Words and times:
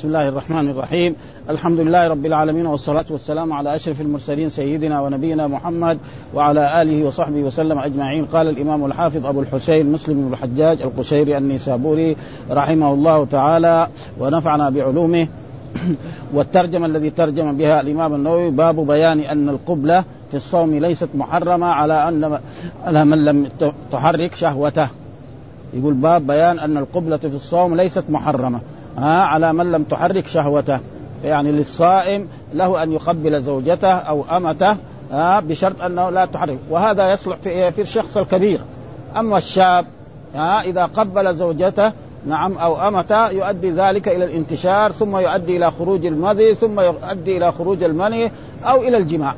بسم 0.00 0.08
الله 0.08 0.28
الرحمن 0.28 0.68
الرحيم. 0.68 1.16
الحمد 1.50 1.80
لله 1.80 2.08
رب 2.08 2.26
العالمين 2.26 2.66
والصلاة 2.66 3.04
والسلام 3.10 3.52
على 3.52 3.74
أشرف 3.74 4.00
المرسلين 4.00 4.50
سيدنا 4.50 5.00
ونبينا 5.00 5.46
محمد 5.46 5.98
وعلى 6.34 6.82
آله 6.82 7.04
وصحبه 7.04 7.42
وسلم 7.42 7.78
أجمعين. 7.78 8.24
قال 8.24 8.48
الإمام 8.48 8.84
الحافظ 8.84 9.26
أبو 9.26 9.40
الحسين 9.40 9.92
مسلم 9.92 10.14
بن 10.14 10.32
الحجاج 10.32 10.82
القشيري 10.82 11.38
النيسابوري 11.38 12.16
رحمه 12.50 12.94
الله 12.94 13.24
تعالى 13.24 13.88
ونفعنا 14.20 14.70
بعلومه. 14.70 15.28
والترجمة 16.34 16.86
الذي 16.86 17.10
ترجم 17.10 17.56
بها 17.56 17.80
الإمام 17.80 18.14
النووي 18.14 18.50
باب 18.50 18.86
بيان 18.86 19.20
أن 19.20 19.48
القبلة 19.48 20.04
في 20.30 20.36
الصوم 20.36 20.74
ليست 20.74 21.08
محرمة 21.14 21.66
على 21.66 22.08
أن 22.08 22.38
على 22.84 23.04
من 23.04 23.24
لم 23.24 23.48
تحرك 23.92 24.34
شهوته. 24.34 24.88
يقول 25.74 25.94
باب 25.94 26.26
بيان 26.26 26.58
أن 26.58 26.76
القبلة 26.76 27.16
في 27.16 27.26
الصوم 27.26 27.74
ليست 27.74 28.04
محرمة. 28.08 28.60
ها 29.00 29.22
على 29.22 29.52
من 29.52 29.72
لم 29.72 29.82
تحرك 29.82 30.26
شهوته. 30.26 30.80
يعني 31.24 31.52
للصائم 31.52 32.28
له 32.54 32.82
أن 32.82 32.92
يقبل 32.92 33.42
زوجته 33.42 33.92
أو 33.92 34.24
أمته 34.36 34.76
ها 35.10 35.40
بشرط 35.40 35.82
أنه 35.82 36.10
لا 36.10 36.24
تحرك. 36.24 36.58
وهذا 36.70 37.12
يصلح 37.12 37.36
في 37.36 37.72
في 37.72 37.82
الشخص 37.82 38.16
الكبير. 38.16 38.60
أما 39.16 39.38
الشاب 39.38 39.84
ها 40.34 40.60
إذا 40.60 40.84
قبل 40.84 41.34
زوجته 41.34 41.92
نعم 42.26 42.58
أو 42.58 42.88
أمته 42.88 43.30
يؤدي 43.30 43.70
ذلك 43.70 44.08
إلى 44.08 44.24
الانتشار 44.24 44.92
ثم 44.92 45.16
يؤدي 45.16 45.56
إلى 45.56 45.70
خروج 45.70 46.06
المذي 46.06 46.54
ثم 46.54 46.80
يؤدي 46.80 47.36
إلى 47.36 47.52
خروج 47.52 47.82
المني 47.82 48.32
أو 48.62 48.82
إلى 48.82 48.96
الجماع. 48.96 49.34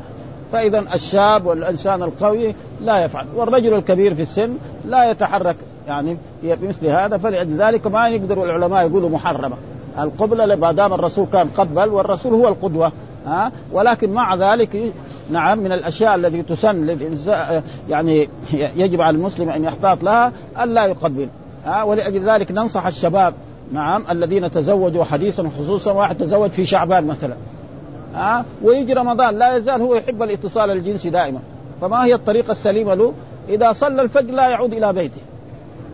فإذا 0.53 0.85
الشاب 0.95 1.47
والإنسان 1.47 2.03
القوي 2.03 2.55
لا 2.81 3.05
يفعل. 3.05 3.27
والرجل 3.35 3.75
الكبير 3.75 4.15
في 4.15 4.23
السن 4.23 4.55
لا 4.85 5.11
يتحرك. 5.11 5.57
يعني 5.89 6.17
بمثل 6.43 6.87
هذا 6.87 7.19
فلأجل 7.19 7.63
ذلك 7.63 7.87
ما 7.87 8.09
يقدر 8.09 8.45
العلماء 8.45 8.87
يقولوا 8.87 9.09
محرمة. 9.09 9.57
القبلة 9.99 10.57
ما 10.57 10.73
دام 10.73 10.93
الرسول 10.93 11.27
كان 11.27 11.49
قبل 11.49 11.89
والرسول 11.89 12.35
هو 12.35 12.49
القدوة 12.49 12.93
ها؟ 13.27 13.53
ولكن 13.73 14.13
مع 14.13 14.35
ذلك 14.35 14.93
نعم 15.31 15.59
من 15.59 15.73
الأشياء 15.73 16.15
التي 16.15 16.43
تسن 16.43 16.87
للإنسان 16.87 17.63
يعني 17.89 18.29
يجب 18.53 19.01
على 19.01 19.17
المسلم 19.17 19.49
أن 19.49 19.65
يحتاط 19.65 20.03
لها 20.03 20.33
الا 20.63 20.87
يقبل 20.87 21.29
ها؟ 21.65 21.83
ولأجل 21.83 22.31
ذلك 22.31 22.53
ننصح 22.53 22.87
الشباب 22.87 23.35
نعم 23.73 24.05
الذين 24.11 24.51
تزوجوا 24.51 25.05
حديثا 25.05 25.51
خصوصا 25.59 25.93
واحد 25.93 26.17
تزوج 26.17 26.51
في 26.51 26.65
شعبان 26.65 27.07
مثلا 27.07 27.35
ها؟ 28.15 28.45
ويجي 28.63 28.93
رمضان 28.93 29.39
لا 29.39 29.57
يزال 29.57 29.81
هو 29.81 29.95
يحب 29.95 30.23
الاتصال 30.23 30.71
الجنسي 30.71 31.11
دائما 31.11 31.41
فما 31.81 32.05
هي 32.05 32.15
الطريقة 32.15 32.53
السليمة 32.53 32.95
له؟ 32.95 33.13
إذا 33.49 33.73
صلى 33.73 34.03
الفجر 34.03 34.35
لا 34.35 34.49
يعود 34.49 34.73
إلى 34.73 34.93
بيته. 34.93 35.21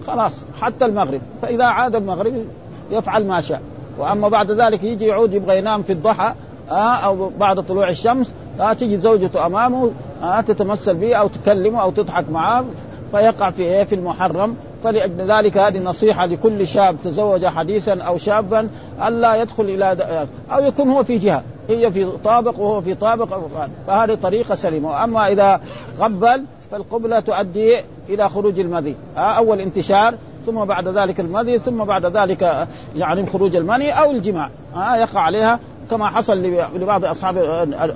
خلاص 0.09 0.33
حتى 0.61 0.85
المغرب. 0.85 1.21
فإذا 1.43 1.65
عاد 1.65 1.97
المغرب 1.97 2.45
يفعل 2.91 3.27
ما 3.27 3.41
شاء. 3.41 3.61
وأما 3.99 4.29
بعد 4.29 4.51
ذلك 4.51 4.85
يجي 4.85 5.07
يعود 5.07 5.35
يبغى 5.35 5.59
ينام 5.59 5.83
في 5.83 5.93
الضحى 5.93 6.35
آه 6.71 6.95
أو 6.95 7.31
بعد 7.39 7.67
طلوع 7.67 7.89
الشمس 7.89 8.33
آه 8.61 8.73
تجي 8.73 8.97
زوجته 8.97 9.47
أمامه 9.47 9.91
آه 10.23 10.41
تتمثل 10.41 10.95
به 10.95 11.15
أو 11.15 11.29
تكلمه 11.29 11.83
أو 11.83 11.91
تضحك 11.91 12.31
معه 12.31 12.65
فيقع 13.13 13.51
في 13.51 13.63
إيه 13.63 13.85
في 13.85 13.95
المحرم. 13.95 14.57
فلأجل 14.85 15.33
ذلك 15.33 15.59
هذه 15.59 15.79
نصيحة 15.79 16.27
لكل 16.27 16.69
شاب 16.69 16.97
تزوج 17.05 17.47
حديثا 17.47 18.03
أو 18.03 18.19
شابا 18.19 18.69
ألا 19.07 19.35
يدخل 19.35 19.65
إلى 19.65 20.27
أو 20.51 20.65
يكون 20.65 20.89
هو 20.89 21.05
في 21.05 21.19
جهة. 21.19 21.43
هي 21.69 21.93
في 21.93 22.07
طابق 22.25 22.59
وهو 22.59 22.81
في 22.81 22.95
طابق 22.95 23.41
فهذه 23.87 24.19
طريقة 24.23 24.55
سليمة. 24.55 25.05
أما 25.05 25.29
إذا 25.29 25.61
قبل 26.01 26.45
فالقبلة 26.71 27.21
تؤدي 27.21 27.77
إلى 28.09 28.29
خروج 28.29 28.59
المذي 28.59 28.97
أول 29.17 29.61
انتشار 29.61 30.15
ثم 30.47 30.65
بعد 30.65 30.89
ذلك 30.89 31.21
المذي 31.21 31.59
ثم 31.59 31.85
بعد 31.85 32.07
ذلك 32.07 32.67
يعني 32.97 33.27
خروج 33.27 33.57
المني 33.57 33.91
أو 33.91 34.11
الجماع. 34.11 34.51
يقع 34.77 35.21
عليها 35.21 35.59
كما 35.91 36.07
حصل 36.07 36.43
لبعض 36.75 37.05
أصحاب 37.05 37.39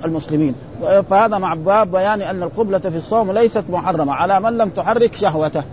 المسلمين. 0.05 0.55
فهذا 1.09 1.37
مع 1.37 1.53
باب 1.53 1.91
بيان 1.91 2.21
أن 2.21 2.43
القبلة 2.43 2.79
في 2.79 2.97
الصوم 2.97 3.31
ليست 3.31 3.63
محرمة 3.69 4.13
على 4.13 4.39
من 4.39 4.57
لم 4.57 4.69
تحرك 4.69 5.15
شهوته. 5.15 5.63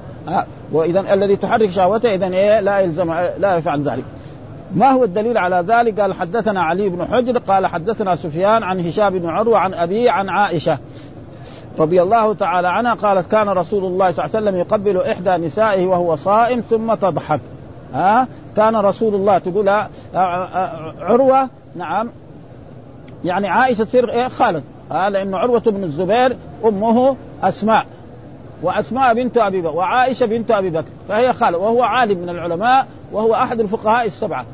واذا 0.73 1.15
الذي 1.15 1.37
تحرك 1.37 1.71
شهوته 1.71 2.15
اذا 2.15 2.27
إيه؟ 2.27 2.61
لا 2.61 2.79
يلزم 2.79 3.13
لا 3.39 3.57
يفعل 3.57 3.89
ذلك. 3.89 4.05
ما 4.75 4.91
هو 4.91 5.05
الدليل 5.05 5.39
على 5.39 5.65
ذلك؟ 5.69 6.01
قال 6.01 6.15
حدثنا 6.15 6.63
علي 6.63 6.89
بن 6.89 7.05
حجر 7.05 7.39
قال 7.39 7.67
حدثنا 7.67 8.17
سفيان 8.17 8.63
عن 8.63 8.87
هشام 8.87 9.19
بن 9.19 9.29
عروة 9.29 9.59
عن 9.59 9.75
ابي 9.75 10.09
عن 10.09 10.29
عائشة. 10.29 10.79
رضي 11.79 12.03
الله 12.03 12.35
تعالى 12.35 12.69
عنها 12.69 12.95
قالت 12.95 13.31
كان 13.31 13.49
رسول 13.49 13.85
الله 13.85 14.11
صلى 14.11 14.25
الله 14.25 14.37
عليه 14.37 14.47
وسلم 14.47 14.61
يقبل 14.61 15.01
إحدى 15.11 15.47
نسائه 15.47 15.87
وهو 15.87 16.17
صائم 16.17 16.61
ثم 16.61 16.95
تضحك. 16.95 17.41
ها؟ 17.95 18.29
كان 18.57 18.77
رسول 18.77 19.15
الله 19.15 19.39
تقول 19.39 19.69
عروة 21.01 21.49
نعم. 21.77 22.09
يعني 23.25 23.49
عائشة 23.49 23.85
تصير 23.85 24.11
إيه؟ 24.11 24.29
خالد. 24.29 24.65
ها؟ 24.91 25.11
لأنه 25.11 25.39
عروة 25.39 25.61
بن 25.61 25.85
الزبير 25.85 26.37
أمه 26.65 27.17
أسماء. 27.43 27.87
وأسماء 28.63 29.15
بنت 29.15 29.39
أبي 29.39 29.61
بكر 29.61 29.77
وعائشة 29.77 30.27
بنت 30.27 30.51
أبي 30.51 30.71
بكر. 30.71 30.91
فهي 31.09 31.33
خالد 31.33 31.57
وهو 31.57 31.83
عالم 31.83 32.19
من 32.19 32.29
العلماء 32.29 32.87
وهو 33.13 33.35
أحد 33.35 33.61
الفقهاء 33.61 34.07
السبعة. 34.07 34.45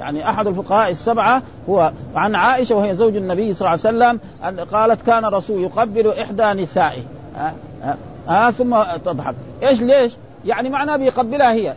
يعني 0.00 0.28
أحد 0.30 0.46
الفقهاء 0.46 0.90
السبعة 0.90 1.42
هو 1.68 1.92
عن 2.14 2.34
عائشة 2.34 2.74
وهي 2.74 2.94
زوج 2.96 3.16
النبي 3.16 3.54
صلى 3.54 3.68
الله 3.68 3.70
عليه 3.70 3.80
وسلم 3.80 4.20
أن 4.44 4.60
قالت 4.60 5.02
كان 5.02 5.24
رسول 5.24 5.62
يقبل 5.62 6.08
إحدى 6.08 6.62
نسائه. 6.62 7.02
ها, 7.36 7.54
ها, 7.82 7.96
ها؟ 8.28 8.50
ثم 8.50 8.76
تضحك. 9.04 9.34
إيش 9.62 9.82
ليش؟ 9.82 10.12
يعني 10.44 10.68
معناه 10.68 10.96
بيقبلها 10.96 11.52
هي. 11.52 11.74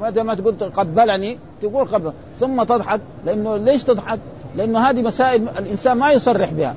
ما 0.00 0.34
تقول 0.34 0.54
قبلني 0.76 1.38
تقول 1.62 1.84
قبل. 1.84 2.12
ثم 2.40 2.62
تضحك. 2.62 3.00
لأنه 3.26 3.56
ليش 3.56 3.84
تضحك؟ 3.84 4.18
لأنه 4.56 4.78
هذه 4.78 5.02
مسائل 5.02 5.48
الإنسان 5.58 5.96
ما 5.96 6.12
يصرح 6.12 6.52
بها. 6.52 6.74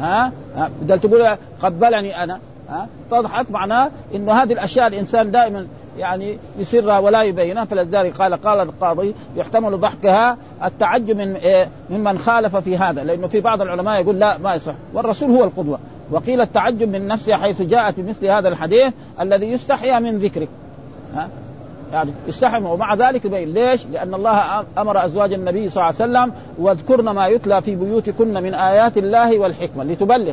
ها, 0.00 0.32
ها؟ 0.56 0.70
بدل 0.82 1.00
تقول 1.00 1.36
قبلني 1.62 2.22
أنا. 2.24 2.40
ها؟ 2.68 2.86
تضحك 3.10 3.50
معناه 3.50 3.90
إنه 4.14 4.32
هذه 4.32 4.52
الأشياء 4.52 4.86
الإنسان 4.86 5.30
دائما 5.30 5.66
يعني 5.98 6.38
يسرها 6.58 6.98
ولا 6.98 7.22
يبينها. 7.22 7.64
فلذلك 7.64 8.16
قال 8.16 8.34
قال 8.34 8.60
القاضي 8.60 9.14
يحتمل 9.36 9.80
ضحكها 9.80 10.36
التعجب 10.64 11.16
من 11.16 11.34
إيه 11.34 11.68
ممن 11.90 12.18
خالف 12.18 12.56
في 12.56 12.76
هذا. 12.76 13.04
لأنه 13.04 13.26
في 13.26 13.40
بعض 13.40 13.62
العلماء 13.62 14.00
يقول 14.00 14.18
لا 14.18 14.38
ما 14.38 14.54
يصح. 14.54 14.74
والرسول 14.94 15.30
هو 15.30 15.44
القدوة. 15.44 15.78
وقيل 16.10 16.40
التعجب 16.40 16.88
من 16.88 17.06
نفسه 17.06 17.36
حيث 17.36 17.62
جاءت 17.62 18.00
بمثل 18.00 18.26
هذا 18.26 18.48
الحديث 18.48 18.92
الذي 19.20 19.46
يستحيا 19.46 19.98
من 19.98 20.18
ذكرك. 20.18 20.48
ها؟ 21.14 21.28
يعني 21.92 22.10
يستحي 22.26 22.62
ومع 22.62 22.94
ذلك 22.94 23.24
يبين 23.24 23.54
ليش؟ 23.54 23.86
لأن 23.86 24.14
الله 24.14 24.64
أمر 24.78 25.04
أزواج 25.04 25.32
النبي 25.32 25.68
صلى 25.68 25.90
الله 25.90 26.02
عليه 26.02 26.12
وسلم 26.12 26.32
واذكرن 26.58 27.10
ما 27.10 27.26
يتلى 27.26 27.62
في 27.62 27.74
بيوتكن 27.74 28.34
من 28.34 28.54
آيات 28.54 28.98
الله 28.98 29.38
والحكمة. 29.38 29.84
لتبلغ. 29.84 30.32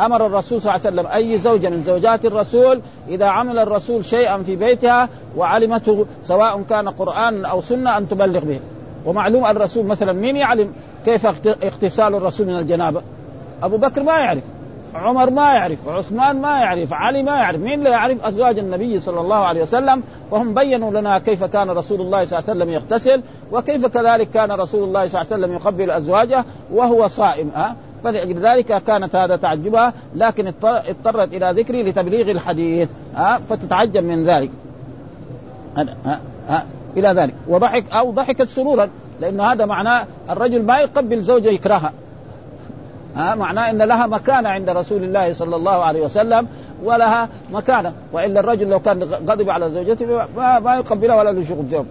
أمر 0.00 0.26
الرسول 0.26 0.62
صلى 0.62 0.74
الله 0.74 0.86
عليه 0.86 1.00
وسلم 1.00 1.06
أي 1.06 1.38
زوجه 1.38 1.68
من 1.68 1.82
زوجات 1.82 2.24
الرسول 2.24 2.80
إذا 3.08 3.26
عمل 3.26 3.58
الرسول 3.58 4.04
شيئا 4.04 4.42
في 4.42 4.56
بيتها 4.56 5.08
وعلمته 5.36 6.06
سواء 6.22 6.62
كان 6.62 6.88
قرآن 6.88 7.44
أو 7.44 7.62
سنة 7.62 7.98
أن 7.98 8.08
تبلغ 8.08 8.40
به. 8.40 8.60
ومعلوم 9.06 9.46
الرسول 9.46 9.86
مثلا 9.86 10.12
مين 10.12 10.36
يعلم 10.36 10.72
كيف 11.04 11.26
اغتسال 11.46 12.14
الرسول 12.14 12.46
من 12.46 12.58
الجنابة؟ 12.58 13.02
أبو 13.62 13.76
بكر 13.76 14.02
ما 14.02 14.18
يعرف 14.18 14.42
عمر 14.94 15.30
ما 15.30 15.54
يعرف 15.54 15.88
عثمان 15.88 16.40
ما 16.40 16.60
يعرف 16.60 16.92
علي 16.92 17.22
ما 17.22 17.36
يعرف 17.36 17.60
مين 17.60 17.82
لا 17.82 17.90
يعرف 17.90 18.26
أزواج 18.26 18.58
النبي 18.58 19.00
صلى 19.00 19.20
الله 19.20 19.36
عليه 19.36 19.62
وسلم؟ 19.62 20.02
وهم 20.30 20.54
بينوا 20.54 20.90
لنا 20.90 21.18
كيف 21.18 21.44
كان 21.44 21.70
رسول 21.70 22.00
الله 22.00 22.24
صلى 22.24 22.38
الله 22.38 22.50
عليه 22.50 22.60
وسلم 22.60 22.70
يغتسل 22.70 23.22
وكيف 23.52 23.86
كذلك 23.86 24.30
كان 24.30 24.52
رسول 24.52 24.84
الله 24.84 25.08
صلى 25.08 25.22
الله 25.22 25.32
عليه 25.32 25.44
وسلم 25.44 25.52
يقبل 25.54 25.90
أزواجه 25.90 26.44
وهو 26.72 27.08
صائم 27.08 27.50
ها 28.04 28.10
فلذلك 28.12 28.82
كانت 28.82 29.16
هذا 29.16 29.36
تعجبها 29.36 29.92
لكن 30.14 30.52
اضطرت 30.64 31.34
إلى 31.34 31.52
ذكري 31.56 31.82
لتبليغ 31.82 32.30
الحديث. 32.30 32.88
ها 33.14 33.40
فتتعجب 33.50 34.04
من 34.04 34.26
ذلك. 34.26 34.50
ها 35.76 36.20
ها 36.48 36.64
إلى 36.96 37.08
ذلك. 37.08 37.34
وضحك 37.48 37.84
أو 37.92 38.10
ضحكت 38.10 38.48
سرورا 38.48 38.88
لأنه 39.20 39.42
هذا 39.42 39.66
معناه 39.66 40.06
الرجل 40.30 40.62
ما 40.62 40.78
يقبل 40.78 41.20
زوجة 41.20 41.48
يكرهها. 41.48 41.92
ها 43.16 43.34
معناه 43.34 43.70
إن 43.70 43.82
لها 43.82 44.06
مكانه 44.06 44.48
عند 44.48 44.70
رسول 44.70 45.04
الله 45.04 45.34
صلى 45.34 45.56
الله 45.56 45.84
عليه 45.84 46.04
وسلم 46.04 46.46
ولها 46.82 47.28
مكانه 47.52 47.92
وإلا 48.12 48.40
الرجل 48.40 48.68
لو 48.68 48.80
كان 48.80 49.02
غضب 49.02 49.50
على 49.50 49.70
زوجته 49.70 50.06
ما, 50.36 50.58
ما 50.58 50.76
يقبلها 50.76 51.16
ولا 51.16 51.32
له 51.32 51.44
شغل. 51.44 51.84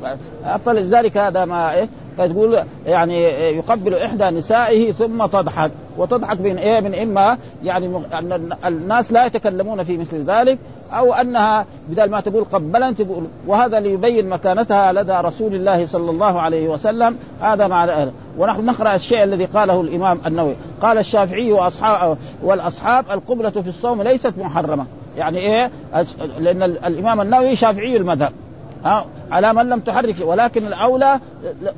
فلذلك 0.66 1.18
هذا 1.18 1.46
ما 1.46 1.74
إيه 1.74 1.88
فتقول 2.18 2.64
يعني 2.86 3.24
يقبل 3.58 3.96
إحدى 3.96 4.30
نسائه 4.30 4.92
ثم 4.92 5.26
تضحك. 5.26 5.72
وتضحك 5.98 6.42
من 6.42 6.58
إيه؟ 6.58 6.80
من 6.80 6.96
إما 6.96 7.38
يعني 7.64 7.88
أن 8.14 8.56
الناس 8.66 9.12
لا 9.12 9.26
يتكلمون 9.26 9.84
في 9.84 9.98
مثل 9.98 10.24
ذلك 10.24 10.58
أو 10.92 11.14
أنها 11.14 11.66
بدل 11.90 12.10
ما 12.10 12.20
تقول 12.20 12.44
قبلا 12.44 12.92
تقول 12.92 13.28
وهذا 13.48 13.80
ليبين 13.80 14.30
مكانتها 14.30 14.94
لدى 14.94 15.14
رسول 15.14 15.56
الله 15.56 15.86
صلى 15.86 16.12
الله 16.12 16.42
عليه 16.42 16.68
وسلم. 16.68 17.18
هذا 17.42 17.68
مع 17.68 18.08
ونحن 18.38 18.66
نقرأ 18.66 18.96
الشيء 18.96 19.24
الذي 19.24 19.46
قاله 19.46 19.82
الإمام 19.82 20.20
النووي. 20.26 20.56
قال 20.82 20.98
الشافعي 20.98 21.52
واصحاب 21.52 22.18
والأصحاب 22.44 23.06
القبلة 23.12 23.50
في 23.50 23.70
الصوم 23.70 24.02
ليست 24.02 24.34
محرمة. 24.38 24.86
يعني 25.18 25.38
إيه؟ 25.38 25.72
لأن 26.40 26.64
الإمام 26.64 27.22
النووي 27.22 27.56
شافعي 27.56 27.98
المذهب. 27.98 28.32
ها 28.86 29.06
على 29.32 29.54
من 29.54 29.70
لم 29.70 29.80
تحرك 29.80 30.16
ولكن 30.22 30.68
الأولى 30.68 31.20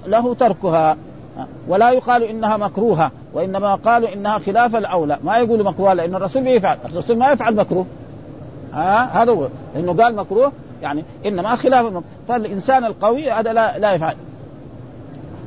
له 0.08 0.36
تركها. 0.36 0.98
ولا 1.68 1.92
يقال 1.92 2.24
إنها 2.24 2.58
مكروهة 2.58 3.12
وإنما 3.34 3.76
قالوا 3.76 4.14
إنها 4.14 4.40
خلاف 4.40 4.76
الأولى. 4.76 5.18
ما 5.24 5.38
يقولوا 5.38 5.66
مكروه 5.66 5.94
لأن 5.94 6.16
الرسول 6.16 6.48
يفعل 6.48 6.78
الرسول 6.86 7.18
ما 7.18 7.32
يفعل 7.32 7.56
مكروه. 7.56 7.86
ها 8.74 9.24
هذا 9.24 9.32
هو. 9.32 9.48
انه 9.76 9.94
قال 9.94 10.16
مكروه 10.16 10.52
يعني 10.82 11.04
إنما 11.26 11.56
خلاف 11.56 11.82
المكروه 11.82 12.04
فالانسان 12.28 12.86
القوي 12.86 13.32
هذا 13.32 13.54
لا 13.54 13.80
لا 13.80 13.94
يفعل. 13.94 14.16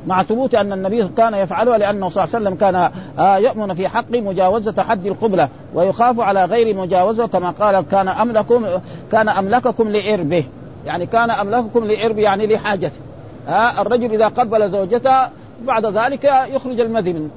مع 0.07 0.23
ثبوت 0.23 0.55
أن 0.55 0.73
النبي 0.73 1.07
كان 1.07 1.33
يفعله 1.33 1.77
لأنه 1.77 2.09
صلى 2.09 2.23
الله 2.23 2.35
عليه 2.35 2.45
وسلم 2.45 2.57
كان 2.57 2.91
آه، 3.19 3.37
يؤمن 3.37 3.73
في 3.73 3.87
حق 3.87 4.11
مجاوزة 4.11 4.83
حد 4.83 5.05
القبلة 5.05 5.49
ويخاف 5.73 6.19
على 6.19 6.45
غير 6.45 6.75
مجاوزة 6.75 7.27
كما 7.27 7.49
قال 7.49 7.81
كان 7.91 8.07
أملكم 8.07 8.65
كان 9.11 9.29
أملككم 9.29 9.89
لإربه. 9.89 10.45
يعني 10.85 11.05
كان 11.05 11.31
أملككم 11.31 11.85
لاربه 11.85 12.21
يعني 12.21 12.47
لحاجته. 12.47 12.99
ها 13.47 13.81
الرجل 13.81 14.13
إذا 14.13 14.27
قبل 14.27 14.71
زوجته 14.71 15.29
بعد 15.61 15.85
ذلك 15.85 16.23
يخرج 16.23 16.79
المذي 16.79 17.13
منه. 17.13 17.29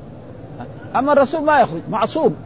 أما 0.97 1.13
الرسول 1.13 1.43
ما 1.45 1.61
يخرج 1.61 1.81
معصوم. 1.91 2.37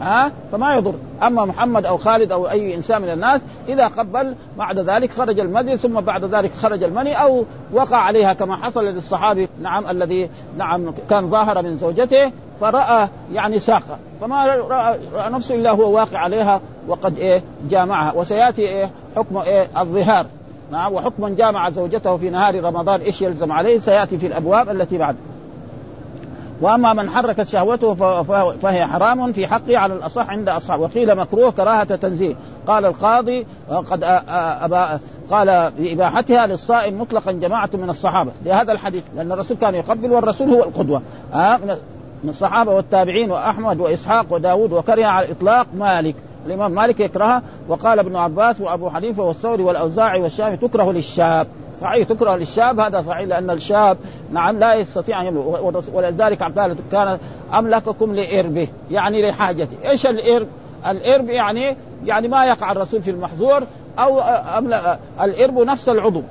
ها؟ 0.00 0.32
فما 0.52 0.74
يضر. 0.74 0.94
أما 1.22 1.44
محمد 1.44 1.86
أو 1.86 1.96
خالد 1.96 2.32
أو 2.32 2.50
أي 2.50 2.74
إنسان 2.74 3.02
من 3.02 3.10
الناس 3.10 3.40
إذا 3.68 3.86
قبل 3.86 4.34
بعد 4.58 4.78
ذلك 4.78 5.10
خرج 5.10 5.40
المذي 5.40 5.76
ثم 5.76 6.00
بعد 6.00 6.24
ذلك 6.24 6.52
خرج 6.62 6.82
المني 6.82 7.22
أو 7.22 7.44
وقع 7.72 7.96
عليها 7.96 8.32
كما 8.32 8.56
حصل 8.56 8.84
للصحابي 8.84 9.48
نعم 9.62 9.84
الذي 9.90 10.30
نعم 10.58 10.92
كان 11.10 11.30
ظاهر 11.30 11.62
من 11.62 11.76
زوجته 11.76 12.32
فرأى 12.60 13.08
يعني 13.32 13.58
ساقه. 13.58 13.98
فما 14.20 14.46
رأى, 14.46 14.98
رأى 15.14 15.30
نفسه 15.30 15.54
إلا 15.54 15.70
هو 15.70 15.92
واقع 15.96 16.18
عليها 16.18 16.60
وقد 16.88 17.18
إيه 17.18 17.42
جامعها. 17.70 18.12
وسيأتي 18.12 18.62
إيه 18.62 18.90
حكم 19.16 19.36
إيه 19.36 19.68
الظهار. 19.78 20.26
نعم 20.70 20.92
وحكم 20.92 21.34
جامع 21.34 21.70
زوجته 21.70 22.16
في 22.16 22.30
نهار 22.30 22.64
رمضان 22.64 23.00
إيش 23.00 23.22
يلزم 23.22 23.52
عليه؟ 23.52 23.78
سيأتي 23.78 24.18
في 24.18 24.26
الأبواب 24.26 24.70
التي 24.70 24.98
بعد. 24.98 25.16
وأما 26.60 26.92
من 26.92 27.10
حركت 27.10 27.42
شهوته 27.42 27.94
فهي 28.52 28.86
حرام 28.86 29.32
في 29.32 29.46
حقه 29.46 29.78
على 29.78 29.94
الأصح 29.94 30.30
عند 30.30 30.48
اصحاب 30.48 30.80
وقيل 30.80 31.14
مكروه 31.14 31.50
كراهة 31.50 31.96
تنزيه. 31.96 32.34
قال 32.66 32.84
القاضي 32.84 33.46
قد 33.70 34.00
أبا 34.62 35.00
قال 35.30 35.72
بإباحتها 35.78 36.46
للصائم 36.46 37.00
مطلقا 37.00 37.32
جماعة 37.32 37.70
من 37.74 37.90
الصحابة. 37.90 38.30
لهذا 38.44 38.72
الحديث 38.72 39.02
لأن 39.16 39.32
الرسول 39.32 39.56
كان 39.56 39.74
يقبل 39.74 40.12
والرسول 40.12 40.50
هو 40.50 40.64
القدوة. 40.64 41.02
من 42.24 42.30
الصحابة 42.30 42.72
والتابعين 42.72 43.30
وأحمد 43.30 43.80
وإسحاق 43.80 44.26
وداود 44.30 44.72
وكره 44.72 45.04
على 45.04 45.26
الإطلاق 45.26 45.66
مالك. 45.74 46.14
الإمام 46.46 46.72
مالك 46.72 47.00
يكرهها 47.00 47.42
وقال 47.68 47.98
ابن 47.98 48.16
عباس 48.16 48.60
وأبو 48.60 48.90
حنيفة 48.90 49.22
والثوري 49.22 49.62
والأوزاعي 49.62 50.20
والشافعي 50.20 50.56
تكره 50.56 50.92
للشاب. 50.92 51.46
صحيح 51.80 52.08
تكره 52.08 52.36
للشاب 52.36 52.80
هذا 52.80 53.02
صحيح 53.02 53.28
لأن 53.28 53.50
الشاب 53.50 53.98
نعم 54.32 54.58
لا 54.58 54.74
يستطيع 54.74 55.20
أن 55.20 55.26
يملك 55.26 55.84
ولذلك 55.94 56.42
قال 56.42 56.76
كان 56.92 57.18
أملككم 57.54 58.14
لإربه 58.14 58.68
يعني 58.90 59.30
لحاجته 59.30 59.88
إيش 59.90 60.06
الإرب؟ 60.06 60.46
الإرب 60.86 61.28
يعني 61.28 61.76
يعني 62.04 62.28
ما 62.28 62.46
يقع 62.46 62.72
الرسول 62.72 63.02
في 63.02 63.10
المحظور 63.10 63.62
أو 63.98 64.20
الإرب 65.20 65.58
نفس 65.58 65.88
العضو 65.88 66.22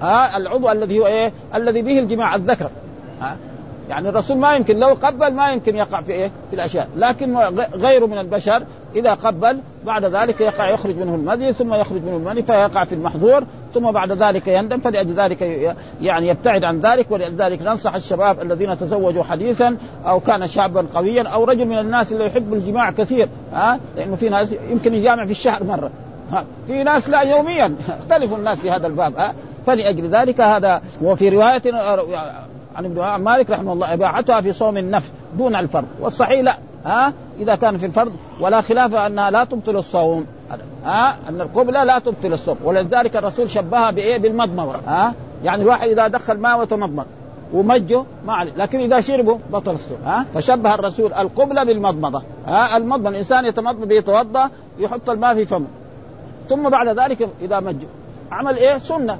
ها 0.00 0.36
العضو 0.36 0.70
الذي 0.70 0.98
هو 0.98 1.06
إيه؟ 1.06 1.32
الذي 1.54 1.82
به 1.82 1.98
الجماع 1.98 2.34
الذكر 2.34 2.70
ها 3.20 3.36
يعني 3.88 4.08
الرسول 4.08 4.36
ما 4.36 4.56
يمكن 4.56 4.78
لو 4.78 4.88
قبل 4.88 5.32
ما 5.32 5.52
يمكن 5.52 5.76
يقع 5.76 6.00
في 6.00 6.12
إيه؟ 6.12 6.30
في 6.50 6.56
الأشياء، 6.56 6.88
لكن 6.96 7.36
غيره 7.74 8.06
من 8.06 8.18
البشر 8.18 8.62
إذا 8.94 9.14
قبل 9.14 9.60
بعد 9.86 10.04
ذلك 10.04 10.40
يقع 10.40 10.70
يخرج 10.70 10.96
منه 10.96 11.14
المذي 11.14 11.52
ثم 11.52 11.74
يخرج 11.74 12.02
منه 12.02 12.16
المني 12.16 12.42
فيقع 12.42 12.84
في 12.84 12.94
المحظور 12.94 13.44
ثم 13.74 13.90
بعد 13.90 14.12
ذلك 14.12 14.48
يندم 14.48 14.80
فلأجل 14.80 15.14
ذلك 15.14 15.42
يعني 16.00 16.28
يبتعد 16.28 16.64
عن 16.64 16.80
ذلك 16.80 17.10
ولذلك 17.10 17.62
ننصح 17.62 17.94
الشباب 17.94 18.40
الذين 18.40 18.78
تزوجوا 18.78 19.24
حديثا 19.24 19.76
أو 20.06 20.20
كان 20.20 20.46
شابا 20.46 20.86
قويا 20.94 21.28
أو 21.28 21.44
رجل 21.44 21.66
من 21.66 21.78
الناس 21.78 22.12
اللي 22.12 22.26
يحب 22.26 22.54
الجماع 22.54 22.90
كثير 22.90 23.28
ها؟ 23.52 23.80
لأنه 23.96 24.16
في 24.16 24.28
ناس 24.28 24.54
يمكن 24.70 24.94
يجامع 24.94 25.24
في 25.24 25.30
الشهر 25.30 25.64
مرة 25.64 25.90
ها؟ 26.32 26.44
في 26.66 26.82
ناس 26.82 27.08
لا 27.08 27.20
يوميا 27.20 27.74
يختلف 27.88 28.34
الناس 28.34 28.58
في 28.58 28.70
هذا 28.70 28.86
الباب 28.86 29.16
ها؟ 29.16 29.34
فلأجل 29.66 30.10
ذلك 30.10 30.40
هذا 30.40 30.82
وفي 31.02 31.28
رواية 31.28 31.62
عن 32.76 32.84
ابن 32.84 33.24
مالك 33.24 33.50
رحمه 33.50 33.72
الله 33.72 33.94
إباحتها 33.94 34.40
في 34.40 34.52
صوم 34.52 34.76
النفس 34.76 35.12
دون 35.38 35.56
الفرض 35.56 35.86
والصحيح 36.00 36.40
لا 36.40 36.56
ها؟ 36.84 37.12
إذا 37.40 37.54
كان 37.54 37.78
في 37.78 37.86
الفرض 37.86 38.12
ولا 38.40 38.60
خلاف 38.60 38.94
أنها 38.94 39.30
لا 39.30 39.44
تبطل 39.44 39.76
الصوم. 39.76 40.26
ها؟ 40.84 41.16
أن 41.28 41.40
القبلة 41.40 41.84
لا 41.84 41.98
تبطل 41.98 42.32
الصوم 42.32 42.56
ولذلك 42.64 43.16
الرسول 43.16 43.50
شبهها 43.50 43.90
بإيه؟ 43.90 44.18
بالمضمضة. 44.18 44.76
ها؟ 44.86 45.14
يعني 45.44 45.62
الواحد 45.62 45.88
إذا 45.88 46.08
دخل 46.08 46.38
ماء 46.38 46.60
وتمضمض 46.60 47.06
ومجه 47.52 48.04
ما 48.26 48.32
عليه. 48.32 48.52
لكن 48.56 48.80
إذا 48.80 49.00
شربه 49.00 49.38
بطل 49.52 49.74
الصوم 49.74 49.98
ها؟ 50.04 50.26
فشبه 50.34 50.74
الرسول 50.74 51.12
القبلة 51.12 51.64
بالمضمضة. 51.64 52.22
ها؟ 52.46 52.76
المضمضة. 52.76 53.08
الإنسان 53.08 53.44
يتمضمض 53.44 53.88
بيتوضا 53.88 54.50
يحط 54.78 55.10
الماء 55.10 55.34
في 55.34 55.46
فمه. 55.46 55.66
ثم 56.48 56.68
بعد 56.68 56.88
ذلك 56.88 57.28
إذا 57.42 57.60
مجه. 57.60 57.86
عمل 58.32 58.56
إيه؟ 58.56 58.78
سنة. 58.78 59.18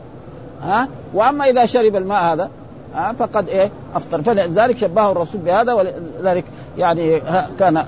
ها؟ 0.63 0.89
وأما 1.15 1.45
إذا 1.45 1.67
شرب 1.67 1.97
الماء 1.97 2.23
هذا 2.23 2.51
ها؟ 2.95 3.13
فقد 3.13 3.49
إيه؟ 3.49 3.71
أفطر. 3.95 4.23
فلذلك 4.23 4.79
شبهه 4.79 5.13
الرسول 5.13 5.41
بهذا 5.41 5.73
ولذلك 5.73 6.45
يعني 6.79 7.23
كان 7.59 7.85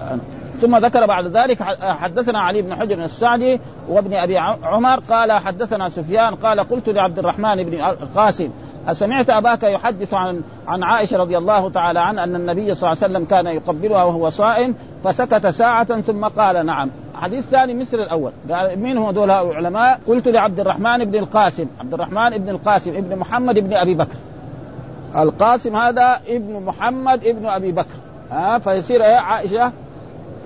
ثم 0.62 0.76
ذكر 0.76 1.06
بعد 1.06 1.26
ذلك 1.26 1.62
حدثنا 1.81 2.38
علي 2.38 2.62
بن 2.62 2.75
حجر 2.75 3.05
السعدي 3.05 3.61
وابن 3.88 4.14
أبي 4.14 4.38
عمر 4.62 5.00
قال 5.11 5.32
حدثنا 5.32 5.88
سفيان 5.88 6.35
قال 6.35 6.61
قلت 6.61 6.88
لعبد 6.88 7.19
الرحمن 7.19 7.62
بن 7.62 7.75
القاسم 7.75 8.50
أسمعت 8.88 9.31
أباك 9.31 9.62
يحدث 9.62 10.14
عن 10.14 10.41
عن 10.67 10.82
عائشة 10.82 11.19
رضي 11.19 11.38
الله 11.38 11.70
تعالى 11.70 12.00
عنها 12.00 12.25
أن 12.25 12.37
النبي 12.37 12.75
صلى 12.75 12.93
الله 12.93 13.03
عليه 13.03 13.12
وسلم 13.12 13.25
كان 13.25 13.47
يقبلها 13.47 14.05
وهو 14.05 14.31
صائم 14.31 14.75
فسكت 15.05 15.47
ساعة 15.47 16.00
ثم 16.00 16.25
قال 16.25 16.67
نعم. 16.67 16.91
حديث 17.14 17.44
ثاني 17.44 17.75
مثل 17.75 17.97
الأول. 18.00 18.32
قال 18.50 18.79
مين 18.79 18.99
هو 18.99 19.11
دول 19.11 19.31
العلماء؟ 19.31 20.00
قلت 20.06 20.29
لعبد 20.29 20.61
الرحمن 20.61 21.05
بن 21.05 21.19
القاسم. 21.19 21.67
عبد 21.81 21.94
الرحمن 21.94 22.38
بن 22.38 22.49
القاسم 22.49 22.91
ابن 22.91 23.17
محمد 23.17 23.59
بن 23.59 23.75
أبي 23.75 23.94
بكر. 23.94 24.17
القاسم 25.17 25.76
هذا 25.76 26.20
ابن 26.29 26.62
محمد 26.62 27.25
ابن 27.26 27.47
أبي 27.47 27.73
بكر. 27.73 27.97
ها 28.31 28.59
فيصير 28.59 29.05
إيه؟ 29.05 29.17
عائشة 29.17 29.73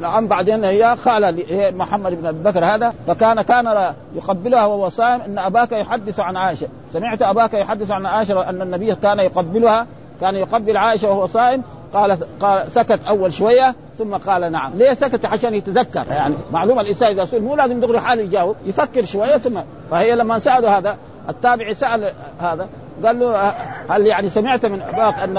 نعم 0.01 0.27
بعدين 0.27 0.65
هي 0.65 0.97
خاله 0.97 1.35
محمد 1.71 2.13
بن 2.13 2.27
أبي 2.27 2.39
بكر 2.39 2.65
هذا 2.65 2.93
فكان 3.07 3.43
كان 3.43 3.95
يقبلها 4.15 4.65
وهو 4.67 4.89
صائم 4.89 5.21
إن 5.21 5.39
أباك 5.39 5.73
يحدث 5.73 6.21
عن 6.21 6.37
عائشة. 6.37 6.69
سمعت 6.93 7.23
أباك 7.23 7.55
يحدث 7.55 7.91
عن 7.91 8.07
عائشة 8.07 8.49
ان 8.49 8.63
النبي 8.63 8.95
كان 8.95 9.19
يقبلها 9.19 9.87
كان 10.21 10.35
يقبل 10.35 10.77
عائشة 10.77 11.11
وهو 11.11 11.27
صائم 11.27 11.63
قال 11.95 12.19
قال 12.41 12.73
سكت 12.73 13.01
أول 13.09 13.33
شوية 13.33 13.75
ثم 13.99 14.15
قال 14.15 14.53
نعم، 14.53 14.73
ليه 14.75 14.95
سكت؟ 14.95 15.25
عشان 15.25 15.55
يتذكر. 15.55 16.05
يعني 16.11 16.35
معلومه 16.53 16.81
الإنسان 16.81 17.09
إذا 17.09 17.25
سئل 17.25 17.43
مو 17.43 17.57
لازم 17.57 17.81
دغري 17.81 18.01
حاله 18.01 18.23
يجاوب 18.23 18.57
يفكر 18.67 19.05
شوية 19.05 19.37
ثم. 19.37 19.61
فهي 19.91 20.15
لما 20.15 20.39
سألوا 20.39 20.71
هذا 20.71 20.97
التابعي 21.29 21.75
سأل 21.75 22.13
هذا 22.41 22.69
قال 23.05 23.19
له 23.19 23.55
هل 23.89 24.07
يعني 24.07 24.31
سمعت 24.31 24.67
من 24.67 24.83
أباك 24.83 25.19
أن 25.19 25.39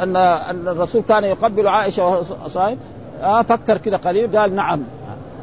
أن 0.00 0.16
أن 0.16 0.68
الرسول 0.68 1.02
كان 1.08 1.24
يقبل 1.24 1.68
عائشة 1.68 2.06
وهو 2.06 2.22
صائم؟ 2.48 2.78
آه 3.24 3.42
فكر 3.42 3.76
كذا 3.76 3.96
قليل 3.96 4.38
قال 4.38 4.54
نعم. 4.54 4.80